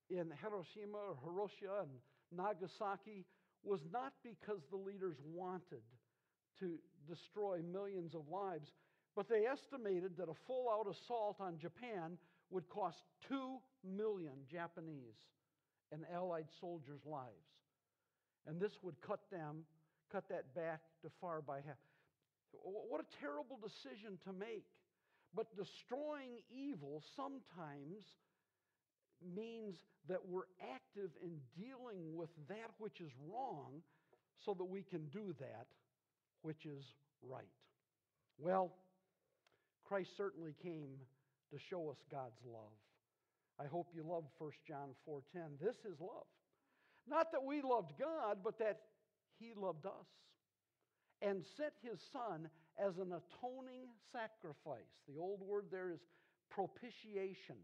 in 0.08 0.32
Hiroshima 0.40 0.96
or 0.96 1.16
Hiroshima 1.22 1.82
and 1.82 1.90
Nagasaki 2.34 3.26
was 3.62 3.80
not 3.92 4.12
because 4.22 4.60
the 4.70 4.76
leaders 4.76 5.16
wanted 5.24 5.82
to 6.60 6.78
destroy 7.08 7.60
millions 7.72 8.14
of 8.14 8.28
lives, 8.28 8.72
but 9.16 9.28
they 9.28 9.46
estimated 9.46 10.16
that 10.18 10.28
a 10.28 10.34
full 10.46 10.68
out 10.70 10.86
assault 10.88 11.36
on 11.40 11.58
Japan 11.58 12.18
would 12.50 12.68
cost 12.68 13.02
2 13.28 13.58
million 13.84 14.34
Japanese 14.50 15.16
and 15.92 16.04
Allied 16.14 16.46
soldiers' 16.60 17.04
lives. 17.04 17.48
And 18.46 18.60
this 18.60 18.72
would 18.82 19.00
cut 19.00 19.20
them, 19.30 19.64
cut 20.10 20.28
that 20.30 20.54
back 20.54 20.80
to 21.02 21.10
far 21.20 21.42
by 21.42 21.56
half. 21.56 21.76
What 22.52 23.00
a 23.00 23.20
terrible 23.20 23.58
decision 23.62 24.18
to 24.24 24.32
make. 24.32 24.64
But 25.34 25.54
destroying 25.56 26.40
evil 26.50 27.02
sometimes 27.14 28.04
means 29.34 29.76
that 30.08 30.20
we're 30.26 30.48
active 30.62 31.10
in 31.22 31.36
dealing 31.56 32.16
with 32.16 32.30
that 32.48 32.70
which 32.78 33.00
is 33.00 33.10
wrong 33.28 33.82
so 34.44 34.54
that 34.54 34.64
we 34.64 34.82
can 34.82 35.06
do 35.06 35.34
that 35.38 35.66
which 36.42 36.66
is 36.66 36.84
right. 37.22 37.44
Well, 38.38 38.72
Christ 39.84 40.10
certainly 40.16 40.54
came 40.62 40.98
to 41.50 41.58
show 41.58 41.90
us 41.90 41.98
God's 42.10 42.40
love. 42.44 42.76
I 43.58 43.66
hope 43.66 43.88
you 43.94 44.04
love 44.04 44.24
1 44.38 44.52
John 44.66 44.94
4:10. 45.04 45.58
This 45.60 45.76
is 45.84 46.00
love. 46.00 46.26
Not 47.06 47.32
that 47.32 47.42
we 47.42 47.62
loved 47.62 47.98
God, 47.98 48.42
but 48.44 48.58
that 48.58 48.82
he 49.38 49.54
loved 49.54 49.86
us 49.86 50.06
and 51.22 51.44
sent 51.56 51.72
his 51.82 52.00
son 52.12 52.48
as 52.78 52.98
an 52.98 53.12
atoning 53.12 53.88
sacrifice. 54.12 54.92
The 55.08 55.18
old 55.18 55.40
word 55.40 55.66
there 55.70 55.90
is 55.90 56.00
propitiation 56.50 57.56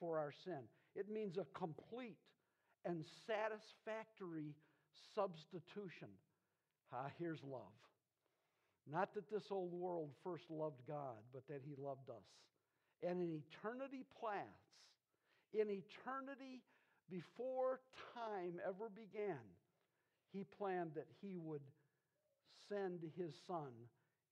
for 0.00 0.18
our 0.18 0.32
sin. 0.44 0.68
It 0.94 1.08
means 1.10 1.36
a 1.36 1.44
complete 1.58 2.18
and 2.84 3.04
satisfactory 3.26 4.54
substitution. 5.14 6.08
Ah, 6.92 7.10
here's 7.18 7.42
love. 7.42 7.74
Not 8.90 9.14
that 9.14 9.30
this 9.30 9.44
old 9.50 9.72
world 9.72 10.10
first 10.22 10.50
loved 10.50 10.82
God, 10.86 11.16
but 11.32 11.46
that 11.48 11.62
he 11.64 11.74
loved 11.78 12.10
us. 12.10 12.24
And 13.02 13.20
in 13.20 13.42
eternity 13.42 14.04
plans, 14.20 14.44
in 15.52 15.70
eternity 15.70 16.62
before 17.10 17.80
time 18.14 18.60
ever 18.66 18.90
began, 18.94 19.38
he 20.32 20.44
planned 20.58 20.92
that 20.94 21.06
he 21.20 21.36
would 21.36 21.62
send 22.68 23.00
his 23.16 23.34
son 23.46 23.70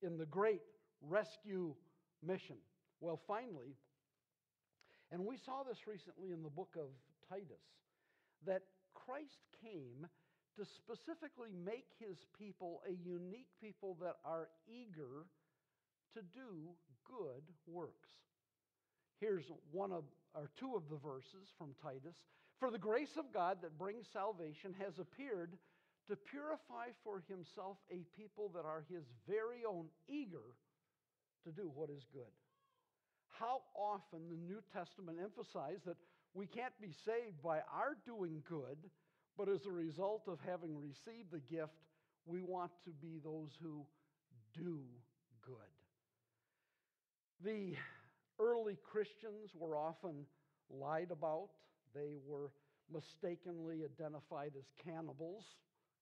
in 0.01 0.17
the 0.17 0.25
great 0.25 0.61
rescue 1.01 1.73
mission. 2.25 2.57
Well, 2.99 3.19
finally, 3.27 3.75
and 5.11 5.25
we 5.25 5.37
saw 5.37 5.63
this 5.63 5.87
recently 5.87 6.31
in 6.31 6.43
the 6.43 6.49
book 6.49 6.75
of 6.77 6.87
Titus, 7.29 7.63
that 8.45 8.63
Christ 8.93 9.39
came 9.63 10.07
to 10.57 10.65
specifically 10.65 11.49
make 11.65 11.87
his 11.99 12.17
people 12.37 12.81
a 12.87 12.93
unique 13.07 13.49
people 13.61 13.97
that 14.01 14.15
are 14.23 14.49
eager 14.67 15.25
to 16.13 16.21
do 16.33 16.69
good 17.09 17.43
works. 17.67 18.09
Here's 19.19 19.45
one 19.71 19.91
of 19.91 20.03
or 20.35 20.49
two 20.59 20.75
of 20.75 20.89
the 20.89 20.97
verses 20.97 21.49
from 21.57 21.75
Titus. 21.81 22.17
For 22.59 22.71
the 22.71 22.81
grace 22.81 23.17
of 23.17 23.33
God 23.33 23.57
that 23.61 23.77
brings 23.77 24.05
salvation 24.11 24.73
has 24.79 24.97
appeared 24.99 25.57
to 26.07 26.15
purify 26.15 26.91
for 27.03 27.23
himself 27.29 27.77
a 27.91 28.03
people 28.17 28.51
that 28.55 28.65
are 28.65 28.83
his 28.89 29.03
very 29.27 29.63
own, 29.67 29.87
eager 30.09 30.57
to 31.45 31.51
do 31.51 31.71
what 31.73 31.89
is 31.89 32.03
good. 32.11 32.33
How 33.39 33.61
often 33.75 34.29
the 34.29 34.37
New 34.37 34.61
Testament 34.73 35.17
emphasizes 35.21 35.81
that 35.85 35.97
we 36.33 36.45
can't 36.45 36.73
be 36.81 36.91
saved 37.05 37.41
by 37.43 37.59
our 37.71 37.95
doing 38.05 38.43
good, 38.49 38.77
but 39.37 39.49
as 39.49 39.65
a 39.65 39.71
result 39.71 40.23
of 40.27 40.37
having 40.45 40.79
received 40.79 41.31
the 41.31 41.39
gift, 41.39 41.73
we 42.25 42.41
want 42.41 42.71
to 42.85 42.91
be 42.91 43.19
those 43.23 43.51
who 43.61 43.85
do 44.53 44.79
good. 45.45 45.55
The 47.43 47.75
early 48.39 48.77
Christians 48.89 49.51
were 49.55 49.77
often 49.77 50.25
lied 50.69 51.09
about. 51.11 51.49
They 51.93 52.15
were 52.25 52.51
mistakenly 52.91 53.83
identified 53.83 54.53
as 54.57 54.65
cannibals 54.85 55.43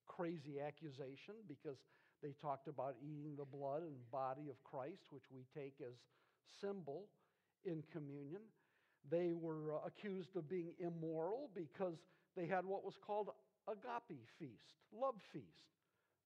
crazy 0.06 0.60
accusation 0.64 1.34
because 1.48 1.78
they 2.22 2.34
talked 2.40 2.68
about 2.68 2.94
eating 3.02 3.34
the 3.36 3.44
blood 3.44 3.82
and 3.82 3.94
body 4.10 4.48
of 4.48 4.62
Christ, 4.62 5.10
which 5.10 5.24
we 5.32 5.44
take 5.54 5.74
as 5.80 5.94
symbol 6.60 7.06
in 7.64 7.82
communion. 7.92 8.42
They 9.10 9.32
were 9.34 9.78
accused 9.84 10.36
of 10.36 10.48
being 10.48 10.74
immoral 10.78 11.50
because 11.54 11.96
they 12.36 12.46
had 12.46 12.64
what 12.64 12.84
was 12.84 12.94
called 13.04 13.30
agape 13.68 14.26
feast, 14.38 14.74
love 14.92 15.14
feast. 15.32 15.44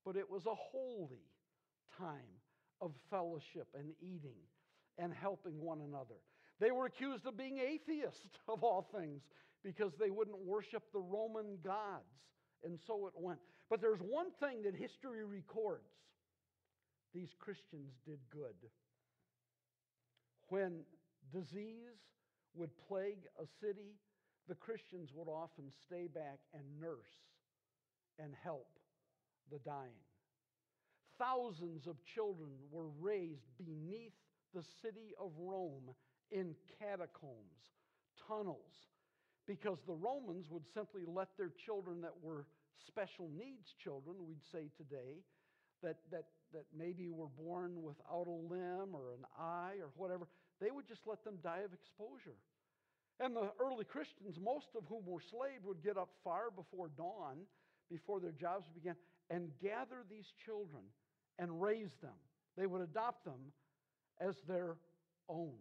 But 0.05 0.17
it 0.17 0.31
was 0.31 0.47
a 0.47 0.55
holy 0.55 1.27
time 1.99 2.41
of 2.81 2.93
fellowship 3.11 3.67
and 3.75 3.91
eating 4.01 4.39
and 4.99 5.13
helping 5.13 5.61
one 5.61 5.81
another. 5.81 6.21
They 6.61 6.71
were 6.71 6.87
accused 6.87 7.27
of 7.27 7.37
being 7.37 7.59
atheists, 7.59 8.21
of 8.49 8.63
all 8.63 8.89
things, 8.97 9.23
because 9.65 9.93
they 9.99 10.11
wouldn't 10.11 10.39
worship 10.39 10.85
the 10.93 11.01
Roman 11.01 11.59
gods. 11.63 12.05
And 12.65 12.79
so 12.87 13.07
it 13.07 13.13
went. 13.17 13.41
But 13.69 13.81
there's 13.81 14.01
one 14.01 14.31
thing 14.41 14.63
that 14.63 14.75
history 14.75 15.25
records 15.25 15.91
these 17.15 17.35
Christians 17.39 17.93
did 18.07 18.19
good. 18.31 18.55
When 20.49 20.81
disease 21.33 21.99
would 22.55 22.71
plague 22.89 23.25
a 23.41 23.47
city, 23.61 23.97
the 24.49 24.55
Christians 24.55 25.11
would 25.15 25.29
often 25.29 25.71
stay 25.87 26.07
back 26.07 26.39
and 26.55 26.63
nurse 26.81 27.17
and 28.19 28.33
help 28.43 28.69
the 29.51 29.59
dying. 29.59 30.03
Thousands 31.19 31.87
of 31.87 31.97
children 32.15 32.51
were 32.71 32.89
raised 33.01 33.47
beneath 33.59 34.13
the 34.55 34.65
city 34.83 35.15
of 35.21 35.33
Rome 35.39 35.95
in 36.31 36.55
catacombs, 36.79 37.75
tunnels, 38.29 38.91
because 39.47 39.79
the 39.87 39.95
Romans 39.95 40.47
would 40.51 40.65
simply 40.75 41.03
let 41.07 41.29
their 41.39 41.53
children 41.65 42.01
that 42.03 42.15
were 42.23 42.47
special 42.87 43.31
needs 43.37 43.75
children, 43.83 44.17
we'd 44.27 44.45
say 44.53 44.69
today, 44.77 45.23
that, 45.83 45.97
that, 46.11 46.25
that 46.53 46.65
maybe 46.77 47.11
were 47.11 47.29
born 47.39 47.83
without 47.83 48.27
a 48.27 48.31
limb 48.31 48.95
or 48.95 49.13
an 49.15 49.25
eye 49.39 49.75
or 49.81 49.91
whatever, 49.97 50.27
they 50.61 50.71
would 50.71 50.87
just 50.89 51.03
let 51.07 51.23
them 51.25 51.39
die 51.43 51.63
of 51.65 51.73
exposure. 51.73 52.37
And 53.19 53.35
the 53.35 53.51
early 53.59 53.85
Christians, 53.85 54.37
most 54.43 54.69
of 54.77 54.85
whom 54.89 55.07
were 55.07 55.23
slaves, 55.31 55.65
would 55.65 55.83
get 55.83 55.97
up 55.97 56.11
far 56.23 56.51
before 56.55 56.91
dawn 56.97 57.39
before 57.91 58.21
their 58.21 58.33
jobs 58.33 58.67
began 58.75 58.97
and 59.31 59.51
gather 59.61 60.05
these 60.11 60.27
children 60.45 60.83
and 61.39 61.61
raise 61.61 61.95
them. 62.03 62.15
They 62.57 62.67
would 62.67 62.83
adopt 62.83 63.25
them 63.25 63.53
as 64.21 64.35
their 64.49 64.77
own. 65.29 65.57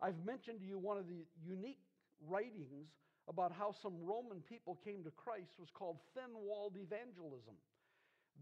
I've 0.00 0.24
mentioned 0.24 0.60
to 0.60 0.66
you 0.66 0.78
one 0.78 0.98
of 0.98 1.06
the 1.06 1.24
unique 1.46 1.80
writings 2.28 2.88
about 3.28 3.52
how 3.52 3.74
some 3.82 3.94
Roman 4.02 4.40
people 4.40 4.78
came 4.84 5.02
to 5.04 5.10
Christ 5.10 5.52
was 5.58 5.68
called 5.72 5.98
thin 6.14 6.34
walled 6.34 6.76
evangelism. 6.76 7.54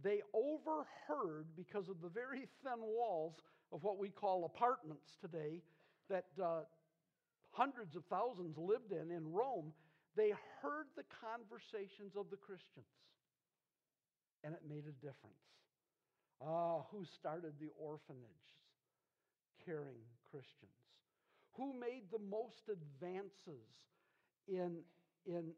They 0.03 0.23
overheard, 0.35 1.47
because 1.57 1.89
of 1.89 2.01
the 2.03 2.09
very 2.09 2.49
thin 2.65 2.81
walls 2.81 3.35
of 3.73 3.83
what 3.85 3.99
we 3.99 4.09
call 4.09 4.45
apartments 4.45 5.17
today, 5.21 5.63
that 6.09 6.27
uh, 6.43 6.63
hundreds 7.53 7.97
of 7.97 8.05
thousands 8.11 8.57
lived 8.59 8.93
in 8.93 9.11
in 9.11 9.33
Rome, 9.33 9.73
they 10.17 10.33
heard 10.61 10.87
the 10.97 11.05
conversations 11.25 12.17
of 12.17 12.27
the 12.31 12.37
Christians. 12.37 12.91
And 14.45 14.55
it 14.55 14.61
made 14.69 14.85
a 14.85 14.97
difference. 15.01 15.47
Ah, 16.43 16.83
who 16.91 17.05
started 17.05 17.53
the 17.61 17.71
orphanages? 17.79 18.43
caring 19.65 20.03
Christians? 20.31 20.73
Who 21.57 21.75
made 21.79 22.11
the 22.11 22.19
most 22.19 22.69
advances 22.71 23.69
in, 24.49 24.79
in 25.27 25.53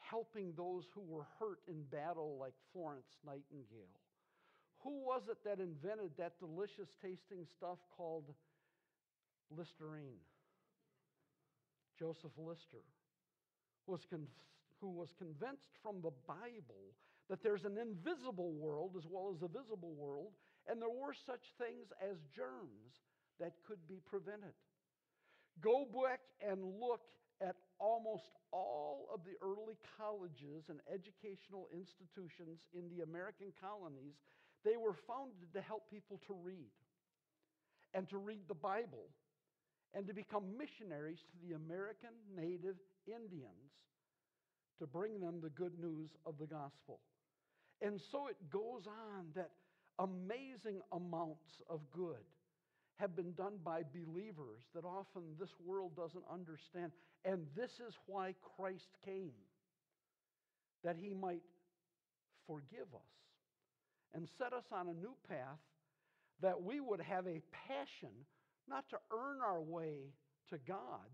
helping 0.00 0.52
those 0.56 0.84
who 0.94 1.02
were 1.02 1.26
hurt 1.38 1.58
in 1.68 1.82
battle, 1.90 2.36
like 2.40 2.54
Florence 2.72 3.16
Nightingale? 3.24 4.00
Who 4.82 5.04
was 5.04 5.22
it 5.30 5.38
that 5.44 5.60
invented 5.60 6.12
that 6.18 6.38
delicious 6.38 6.88
tasting 7.02 7.46
stuff 7.56 7.78
called 7.96 8.34
Listerine? 9.50 10.22
Joseph 11.98 12.32
Lister 12.36 12.84
was 13.86 14.04
con- 14.08 14.28
who 14.80 14.90
was 14.90 15.08
convinced 15.18 15.72
from 15.82 16.02
the 16.02 16.12
Bible 16.26 16.92
that 17.28 17.42
there's 17.42 17.64
an 17.64 17.78
invisible 17.78 18.52
world 18.52 18.94
as 18.96 19.04
well 19.08 19.32
as 19.34 19.42
a 19.42 19.48
visible 19.48 19.94
world, 19.94 20.32
and 20.68 20.80
there 20.80 20.90
were 20.90 21.14
such 21.14 21.52
things 21.58 21.86
as 22.00 22.18
germs 22.34 23.02
that 23.40 23.52
could 23.66 23.80
be 23.88 24.00
prevented. 24.04 24.54
Go 25.60 25.86
back 25.86 26.20
and 26.46 26.62
look 26.78 27.00
at 27.40 27.56
almost 27.78 28.30
all 28.52 29.08
of 29.12 29.20
the 29.24 29.34
early 29.42 29.76
colleges 29.98 30.68
and 30.68 30.80
educational 30.92 31.68
institutions 31.72 32.64
in 32.72 32.88
the 32.88 33.02
American 33.02 33.52
colonies. 33.60 34.16
They 34.64 34.76
were 34.76 34.94
founded 34.94 35.52
to 35.54 35.60
help 35.60 35.90
people 35.90 36.20
to 36.26 36.34
read 36.34 36.72
and 37.94 38.08
to 38.10 38.18
read 38.18 38.44
the 38.48 38.54
Bible 38.54 39.08
and 39.96 40.06
to 40.06 40.12
become 40.12 40.44
missionaries 40.58 41.20
to 41.30 41.48
the 41.48 41.54
American 41.54 42.10
native 42.36 42.76
Indians 43.06 43.72
to 44.78 44.86
bring 44.86 45.18
them 45.20 45.40
the 45.42 45.48
good 45.48 45.72
news 45.80 46.10
of 46.26 46.34
the 46.38 46.46
gospel. 46.46 47.00
And 47.80 47.98
so 48.12 48.26
it 48.28 48.36
goes 48.50 48.86
on 48.86 49.28
that 49.34 49.50
amazing 49.98 50.82
amounts 50.92 51.62
of 51.70 51.80
good 51.90 52.24
have 52.96 53.16
been 53.16 53.32
done 53.32 53.54
by 53.64 53.82
believers 53.82 54.62
that 54.74 54.84
often 54.84 55.22
this 55.40 55.50
world 55.64 55.96
doesn't 55.96 56.24
understand. 56.30 56.92
And 57.24 57.46
this 57.56 57.70
is 57.86 57.94
why 58.06 58.34
Christ 58.56 58.88
came, 59.04 59.32
that 60.84 60.96
he 61.00 61.14
might 61.14 61.42
forgive 62.46 62.88
us 62.94 63.16
and 64.14 64.28
set 64.38 64.52
us 64.52 64.64
on 64.72 64.88
a 64.88 64.94
new 64.94 65.14
path 65.28 65.58
that 66.42 66.62
we 66.62 66.80
would 66.80 67.00
have 67.00 67.26
a 67.26 67.40
passion 67.66 68.10
not 68.68 68.88
to 68.90 68.96
earn 69.12 69.38
our 69.44 69.60
way 69.60 70.12
to 70.50 70.58
God, 70.66 71.08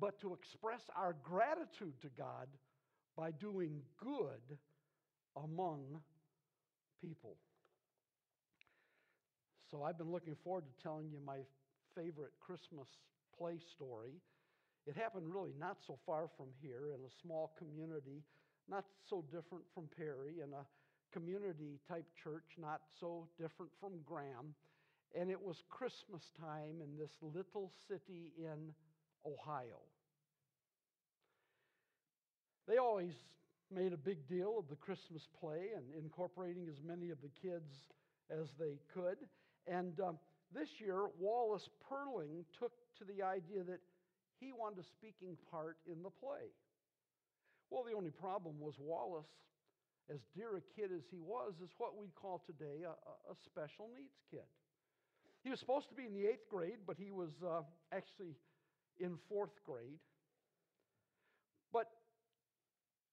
but 0.00 0.20
to 0.20 0.34
express 0.34 0.82
our 0.96 1.14
gratitude 1.22 1.94
to 2.02 2.08
God 2.16 2.48
by 3.16 3.30
doing 3.30 3.80
good 3.98 4.58
among 5.36 6.00
people. 7.00 7.36
So 9.70 9.82
I've 9.82 9.98
been 9.98 10.12
looking 10.12 10.36
forward 10.44 10.64
to 10.66 10.82
telling 10.82 11.10
you 11.10 11.18
my 11.24 11.38
favorite 11.96 12.32
Christmas 12.40 12.88
play 13.36 13.58
story. 13.74 14.14
It 14.86 14.96
happened 14.96 15.32
really 15.32 15.54
not 15.58 15.78
so 15.86 15.98
far 16.04 16.28
from 16.36 16.46
here 16.60 16.92
in 16.94 17.00
a 17.00 17.12
small 17.22 17.54
community, 17.58 18.22
not 18.68 18.84
so 19.08 19.24
different 19.32 19.64
from 19.74 19.88
Perry, 19.96 20.40
in 20.42 20.52
a 20.52 20.64
community 21.12 21.78
type 21.88 22.06
church, 22.22 22.44
not 22.58 22.82
so 23.00 23.28
different 23.38 23.70
from 23.80 23.92
Graham. 24.04 24.54
And 25.14 25.30
it 25.30 25.40
was 25.40 25.62
Christmas 25.70 26.22
time 26.40 26.80
in 26.82 26.98
this 26.98 27.12
little 27.22 27.70
city 27.88 28.32
in 28.36 28.74
Ohio. 29.24 29.78
They 32.66 32.78
always 32.78 33.12
made 33.70 33.92
a 33.92 33.96
big 33.96 34.26
deal 34.28 34.56
of 34.58 34.68
the 34.68 34.76
Christmas 34.76 35.22
play 35.38 35.70
and 35.76 35.84
incorporating 36.02 36.66
as 36.68 36.82
many 36.84 37.10
of 37.10 37.18
the 37.22 37.30
kids 37.40 37.70
as 38.30 38.48
they 38.58 38.78
could. 38.92 39.18
And 39.66 39.98
um, 40.00 40.18
this 40.52 40.68
year, 40.78 41.06
Wallace 41.18 41.68
Purling 41.88 42.44
took 42.58 42.72
to 42.98 43.04
the 43.04 43.22
idea 43.22 43.62
that 43.64 43.80
he 44.40 44.52
wanted 44.52 44.80
a 44.80 44.86
speaking 44.98 45.36
part 45.50 45.76
in 45.86 46.02
the 46.02 46.10
play. 46.10 46.50
Well, 47.70 47.84
the 47.84 47.96
only 47.96 48.10
problem 48.10 48.60
was 48.60 48.74
Wallace, 48.78 49.30
as 50.10 50.20
dear 50.34 50.56
a 50.56 50.80
kid 50.80 50.90
as 50.94 51.02
he 51.10 51.20
was, 51.20 51.54
is 51.62 51.70
what 51.78 51.96
we'd 51.96 52.14
call 52.14 52.42
today 52.46 52.82
a, 52.84 52.90
a 52.90 53.34
special 53.46 53.88
needs 53.96 54.18
kid. 54.30 54.46
He 55.44 55.50
was 55.50 55.60
supposed 55.60 55.88
to 55.90 55.94
be 55.94 56.06
in 56.06 56.14
the 56.14 56.26
eighth 56.26 56.48
grade, 56.48 56.78
but 56.86 56.96
he 56.98 57.10
was 57.10 57.30
uh, 57.46 57.60
actually 57.92 58.34
in 58.98 59.18
fourth 59.28 59.62
grade. 59.64 60.00
But 61.70 61.86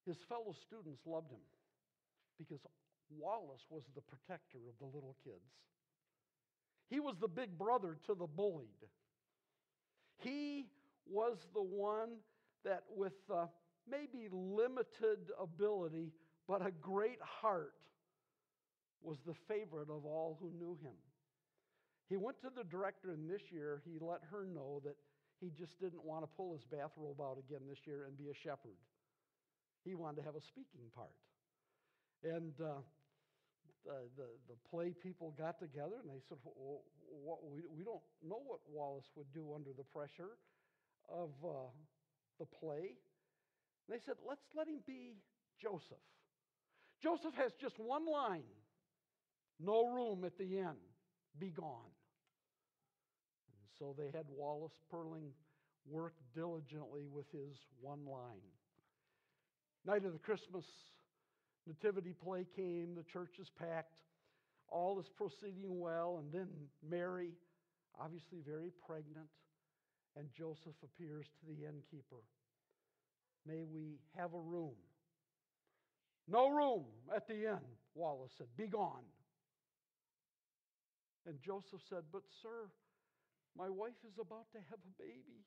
his 0.08 0.15
fellow 0.30 0.56
students 0.65 1.02
loved 1.06 1.32
him 1.32 1.44
because 2.39 2.62
Wallace 3.10 3.65
was 3.70 3.84
the 3.94 4.02
protector 4.02 4.60
of 4.70 4.76
the 4.80 4.86
little 4.86 5.17
kids. 5.26 5.52
He 6.89 7.02
was 7.02 7.15
the 7.20 7.28
big 7.28 7.58
brother 7.58 7.98
to 8.08 8.15
the 8.15 8.28
bullied. 8.28 8.70
He 10.20 10.67
was 11.10 11.38
the 11.54 11.62
one 11.62 12.17
that, 12.63 12.84
with 12.96 13.13
uh, 13.34 13.48
maybe 13.89 14.30
limited 14.32 15.20
ability, 15.39 16.12
but 16.48 16.65
a 16.65 16.72
great 16.72 17.20
heart, 17.22 17.74
was 19.02 19.17
the 19.26 19.34
favorite 19.48 19.89
of 19.89 20.06
all 20.06 20.38
who 20.39 20.52
knew 20.58 20.78
him. 20.82 20.94
He 22.12 22.17
went 22.17 22.41
to 22.41 22.52
the 22.52 22.67
director, 22.67 23.15
and 23.15 23.24
this 23.24 23.39
year 23.56 23.82
he 23.88 23.95
let 23.95 24.19
her 24.32 24.43
know 24.43 24.82
that 24.84 25.00
he 25.39 25.47
just 25.47 25.80
didn't 25.80 26.04
want 26.04 26.24
to 26.24 26.30
pull 26.36 26.52
his 26.52 26.67
bathrobe 26.67 27.24
out 27.24 27.39
again 27.39 27.62
this 27.69 27.88
year 27.88 28.04
and 28.04 28.17
be 28.17 28.28
a 28.28 28.36
shepherd. 28.36 28.76
He 29.86 29.95
wanted 29.95 30.19
to 30.19 30.24
have 30.28 30.36
a 30.36 30.41
speaking 30.43 30.91
part. 30.93 31.15
And 32.21 32.52
uh, 32.60 32.84
the, 33.88 34.12
the, 34.19 34.28
the, 34.52 34.58
play 34.69 34.91
people 34.91 35.34
got 35.39 35.58
together 35.58 36.04
and 36.04 36.12
they 36.12 36.19
said, 36.28 36.38
well, 36.43 36.84
what, 37.08 37.39
we, 37.47 37.63
we 37.71 37.84
don't 37.86 38.04
know 38.21 38.43
what 38.45 38.60
Wallace 38.67 39.08
would 39.15 39.32
do 39.34 39.56
under 39.56 39.71
the 39.71 39.88
pressure 39.95 40.36
of 41.08 41.32
uh, 41.47 41.71
the 42.39 42.45
play. 42.45 42.91
And 43.88 43.89
they 43.95 44.04
said, 44.06 44.15
let's 44.28 44.43
let 44.54 44.67
him 44.67 44.84
be 44.86 45.15
Joseph. 45.63 46.04
Joseph 47.02 47.34
has 47.36 47.54
just 47.54 47.80
one 47.80 48.06
line 48.06 48.52
no 49.63 49.88
room 49.88 50.26
at 50.26 50.38
the 50.38 50.58
end, 50.58 50.82
be 51.39 51.52
gone. 51.52 51.93
So 53.82 53.96
they 53.98 54.15
had 54.15 54.26
Wallace 54.38 54.78
Purling 54.91 55.32
work 55.89 56.13
diligently 56.36 57.08
with 57.12 57.26
his 57.32 57.58
one 57.82 58.06
line. 58.06 58.46
Night 59.88 60.06
of 60.06 60.13
the 60.13 60.20
Christmas 60.20 60.65
nativity 61.65 62.13
play 62.24 62.46
came, 62.56 62.94
the 62.94 63.04
church 63.12 63.39
is 63.41 63.50
packed, 63.58 63.98
all 64.67 65.00
is 65.00 65.08
proceeding 65.17 65.80
well, 65.80 66.22
and 66.22 66.32
then 66.32 66.48
Mary, 66.88 67.32
obviously 68.00 68.38
very 68.48 68.70
pregnant, 68.86 69.26
and 70.15 70.28
Joseph 70.38 70.78
appears 70.84 71.26
to 71.39 71.48
the 71.48 71.65
innkeeper. 71.65 72.22
May 73.48 73.63
we 73.63 73.98
have 74.15 74.36
a 74.36 74.39
room? 74.39 74.76
No 76.28 76.50
room 76.50 76.86
at 77.15 77.28
the 77.28 77.50
inn, 77.50 77.65
Wallace 77.96 78.34
said. 78.38 78.46
Be 78.56 78.67
gone. 78.67 79.10
And 81.26 81.41
Joseph 81.44 81.82
said, 81.89 82.04
But, 82.12 82.22
sir, 82.44 82.70
my 83.57 83.69
wife 83.69 83.99
is 84.07 84.17
about 84.19 84.51
to 84.53 84.59
have 84.69 84.79
a 84.79 84.93
baby. 85.01 85.43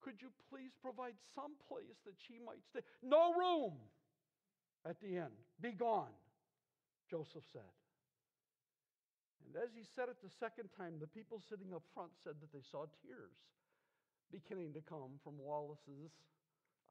Could 0.00 0.22
you 0.22 0.32
please 0.48 0.72
provide 0.80 1.18
some 1.34 1.52
place 1.68 1.98
that 2.06 2.16
she 2.16 2.40
might 2.40 2.64
stay? 2.70 2.80
No 3.02 3.34
room 3.34 3.76
at 4.88 5.00
the 5.00 5.16
end. 5.16 5.36
Be 5.60 5.72
gone, 5.72 6.14
Joseph 7.10 7.44
said. 7.52 7.74
And 9.44 9.62
as 9.62 9.70
he 9.74 9.84
said 9.84 10.08
it 10.08 10.16
the 10.22 10.32
second 10.40 10.70
time, 10.76 10.94
the 11.00 11.10
people 11.10 11.42
sitting 11.48 11.74
up 11.74 11.82
front 11.92 12.12
said 12.24 12.34
that 12.40 12.52
they 12.52 12.64
saw 12.70 12.86
tears 13.02 13.36
beginning 14.32 14.72
to 14.74 14.80
come 14.80 15.18
from 15.24 15.34
Wallace's 15.38 16.14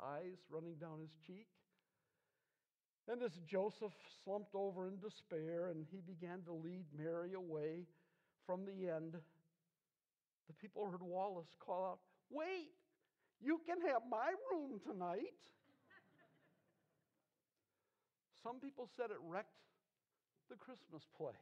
eyes 0.03 0.37
running 0.49 0.75
down 0.75 0.99
his 0.99 1.15
cheek. 1.25 1.47
And 3.07 3.23
as 3.23 3.31
Joseph 3.47 3.93
slumped 4.23 4.53
over 4.53 4.87
in 4.87 4.99
despair 4.99 5.67
and 5.67 5.85
he 5.89 6.01
began 6.01 6.41
to 6.43 6.53
lead 6.53 6.85
Mary 6.95 7.33
away 7.33 7.87
from 8.45 8.65
the 8.65 8.89
end, 8.89 9.15
the 10.49 10.57
people 10.57 10.83
heard 10.89 11.03
Wallace 11.03 11.53
call 11.59 11.85
out, 11.85 11.99
Wait, 12.31 12.73
you 13.39 13.61
can 13.65 13.77
have 13.87 14.01
my 14.09 14.33
room 14.51 14.81
tonight. 14.81 15.37
Some 18.41 18.59
people 18.59 18.89
said 18.97 19.11
it 19.11 19.21
wrecked 19.21 19.53
the 20.49 20.55
Christmas 20.55 21.03
play. 21.15 21.37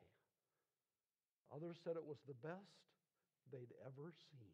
Others 1.56 1.78
said 1.84 1.96
it 1.96 2.04
was 2.04 2.18
the 2.28 2.36
best 2.44 2.84
they'd 3.52 3.72
ever 3.86 4.12
seen. 4.30 4.52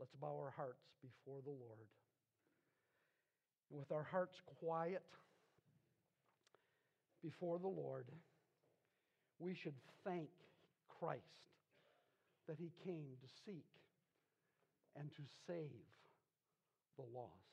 Let's 0.00 0.14
bow 0.20 0.36
our 0.42 0.50
hearts 0.50 0.82
before 1.00 1.40
the 1.44 1.50
Lord. 1.50 1.86
With 3.70 3.92
our 3.92 4.02
hearts 4.02 4.40
quiet 4.58 5.04
before 7.22 7.60
the 7.60 7.68
Lord, 7.68 8.06
we 9.38 9.54
should 9.54 9.76
thank 10.04 10.28
Christ 10.98 11.22
that 12.48 12.58
he 12.58 12.70
came 12.84 13.16
to 13.20 13.28
seek 13.46 13.68
and 14.96 15.10
to 15.12 15.22
save 15.46 15.88
the 16.96 17.06
lost. 17.14 17.52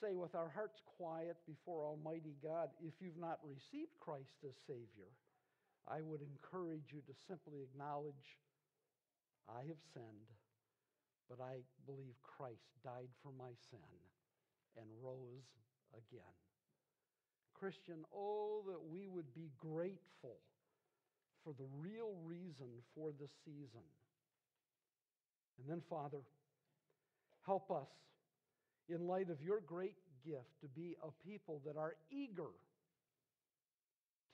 Say 0.00 0.14
with 0.14 0.34
our 0.34 0.48
hearts 0.54 0.78
quiet 0.96 1.36
before 1.46 1.84
Almighty 1.84 2.36
God, 2.42 2.70
if 2.78 2.94
you've 3.00 3.18
not 3.18 3.40
received 3.42 3.98
Christ 3.98 4.38
as 4.46 4.54
Savior, 4.66 5.10
I 5.90 6.02
would 6.02 6.20
encourage 6.22 6.92
you 6.92 7.00
to 7.02 7.14
simply 7.26 7.66
acknowledge, 7.66 8.38
I 9.48 9.66
have 9.66 9.82
sinned, 9.94 10.30
but 11.28 11.42
I 11.42 11.66
believe 11.86 12.14
Christ 12.22 12.70
died 12.84 13.10
for 13.22 13.32
my 13.34 13.50
sin 13.70 13.90
and 14.76 14.86
rose 15.02 15.50
again. 15.96 16.38
Christian, 17.58 18.04
oh, 18.14 18.62
that 18.68 18.78
we 18.86 19.08
would 19.08 19.34
be 19.34 19.50
grateful 19.58 20.38
for 21.48 21.54
the 21.54 21.68
real 21.80 22.12
reason 22.26 22.68
for 22.94 23.10
this 23.18 23.30
season. 23.42 23.80
And 25.58 25.70
then, 25.70 25.80
Father, 25.88 26.18
help 27.46 27.70
us, 27.70 27.88
in 28.90 29.06
light 29.06 29.30
of 29.30 29.40
your 29.40 29.60
great 29.60 29.94
gift, 30.26 30.60
to 30.60 30.68
be 30.68 30.94
a 31.02 31.08
people 31.26 31.62
that 31.64 31.78
are 31.78 31.94
eager 32.10 32.52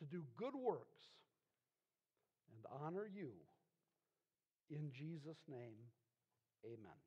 to 0.00 0.05
do 0.07 0.24
good 0.37 0.55
works 0.57 1.07
and 2.53 2.83
honor 2.83 3.09
you. 3.14 3.31
In 4.70 4.90
Jesus' 4.92 5.38
name, 5.48 5.87
amen. 6.64 6.98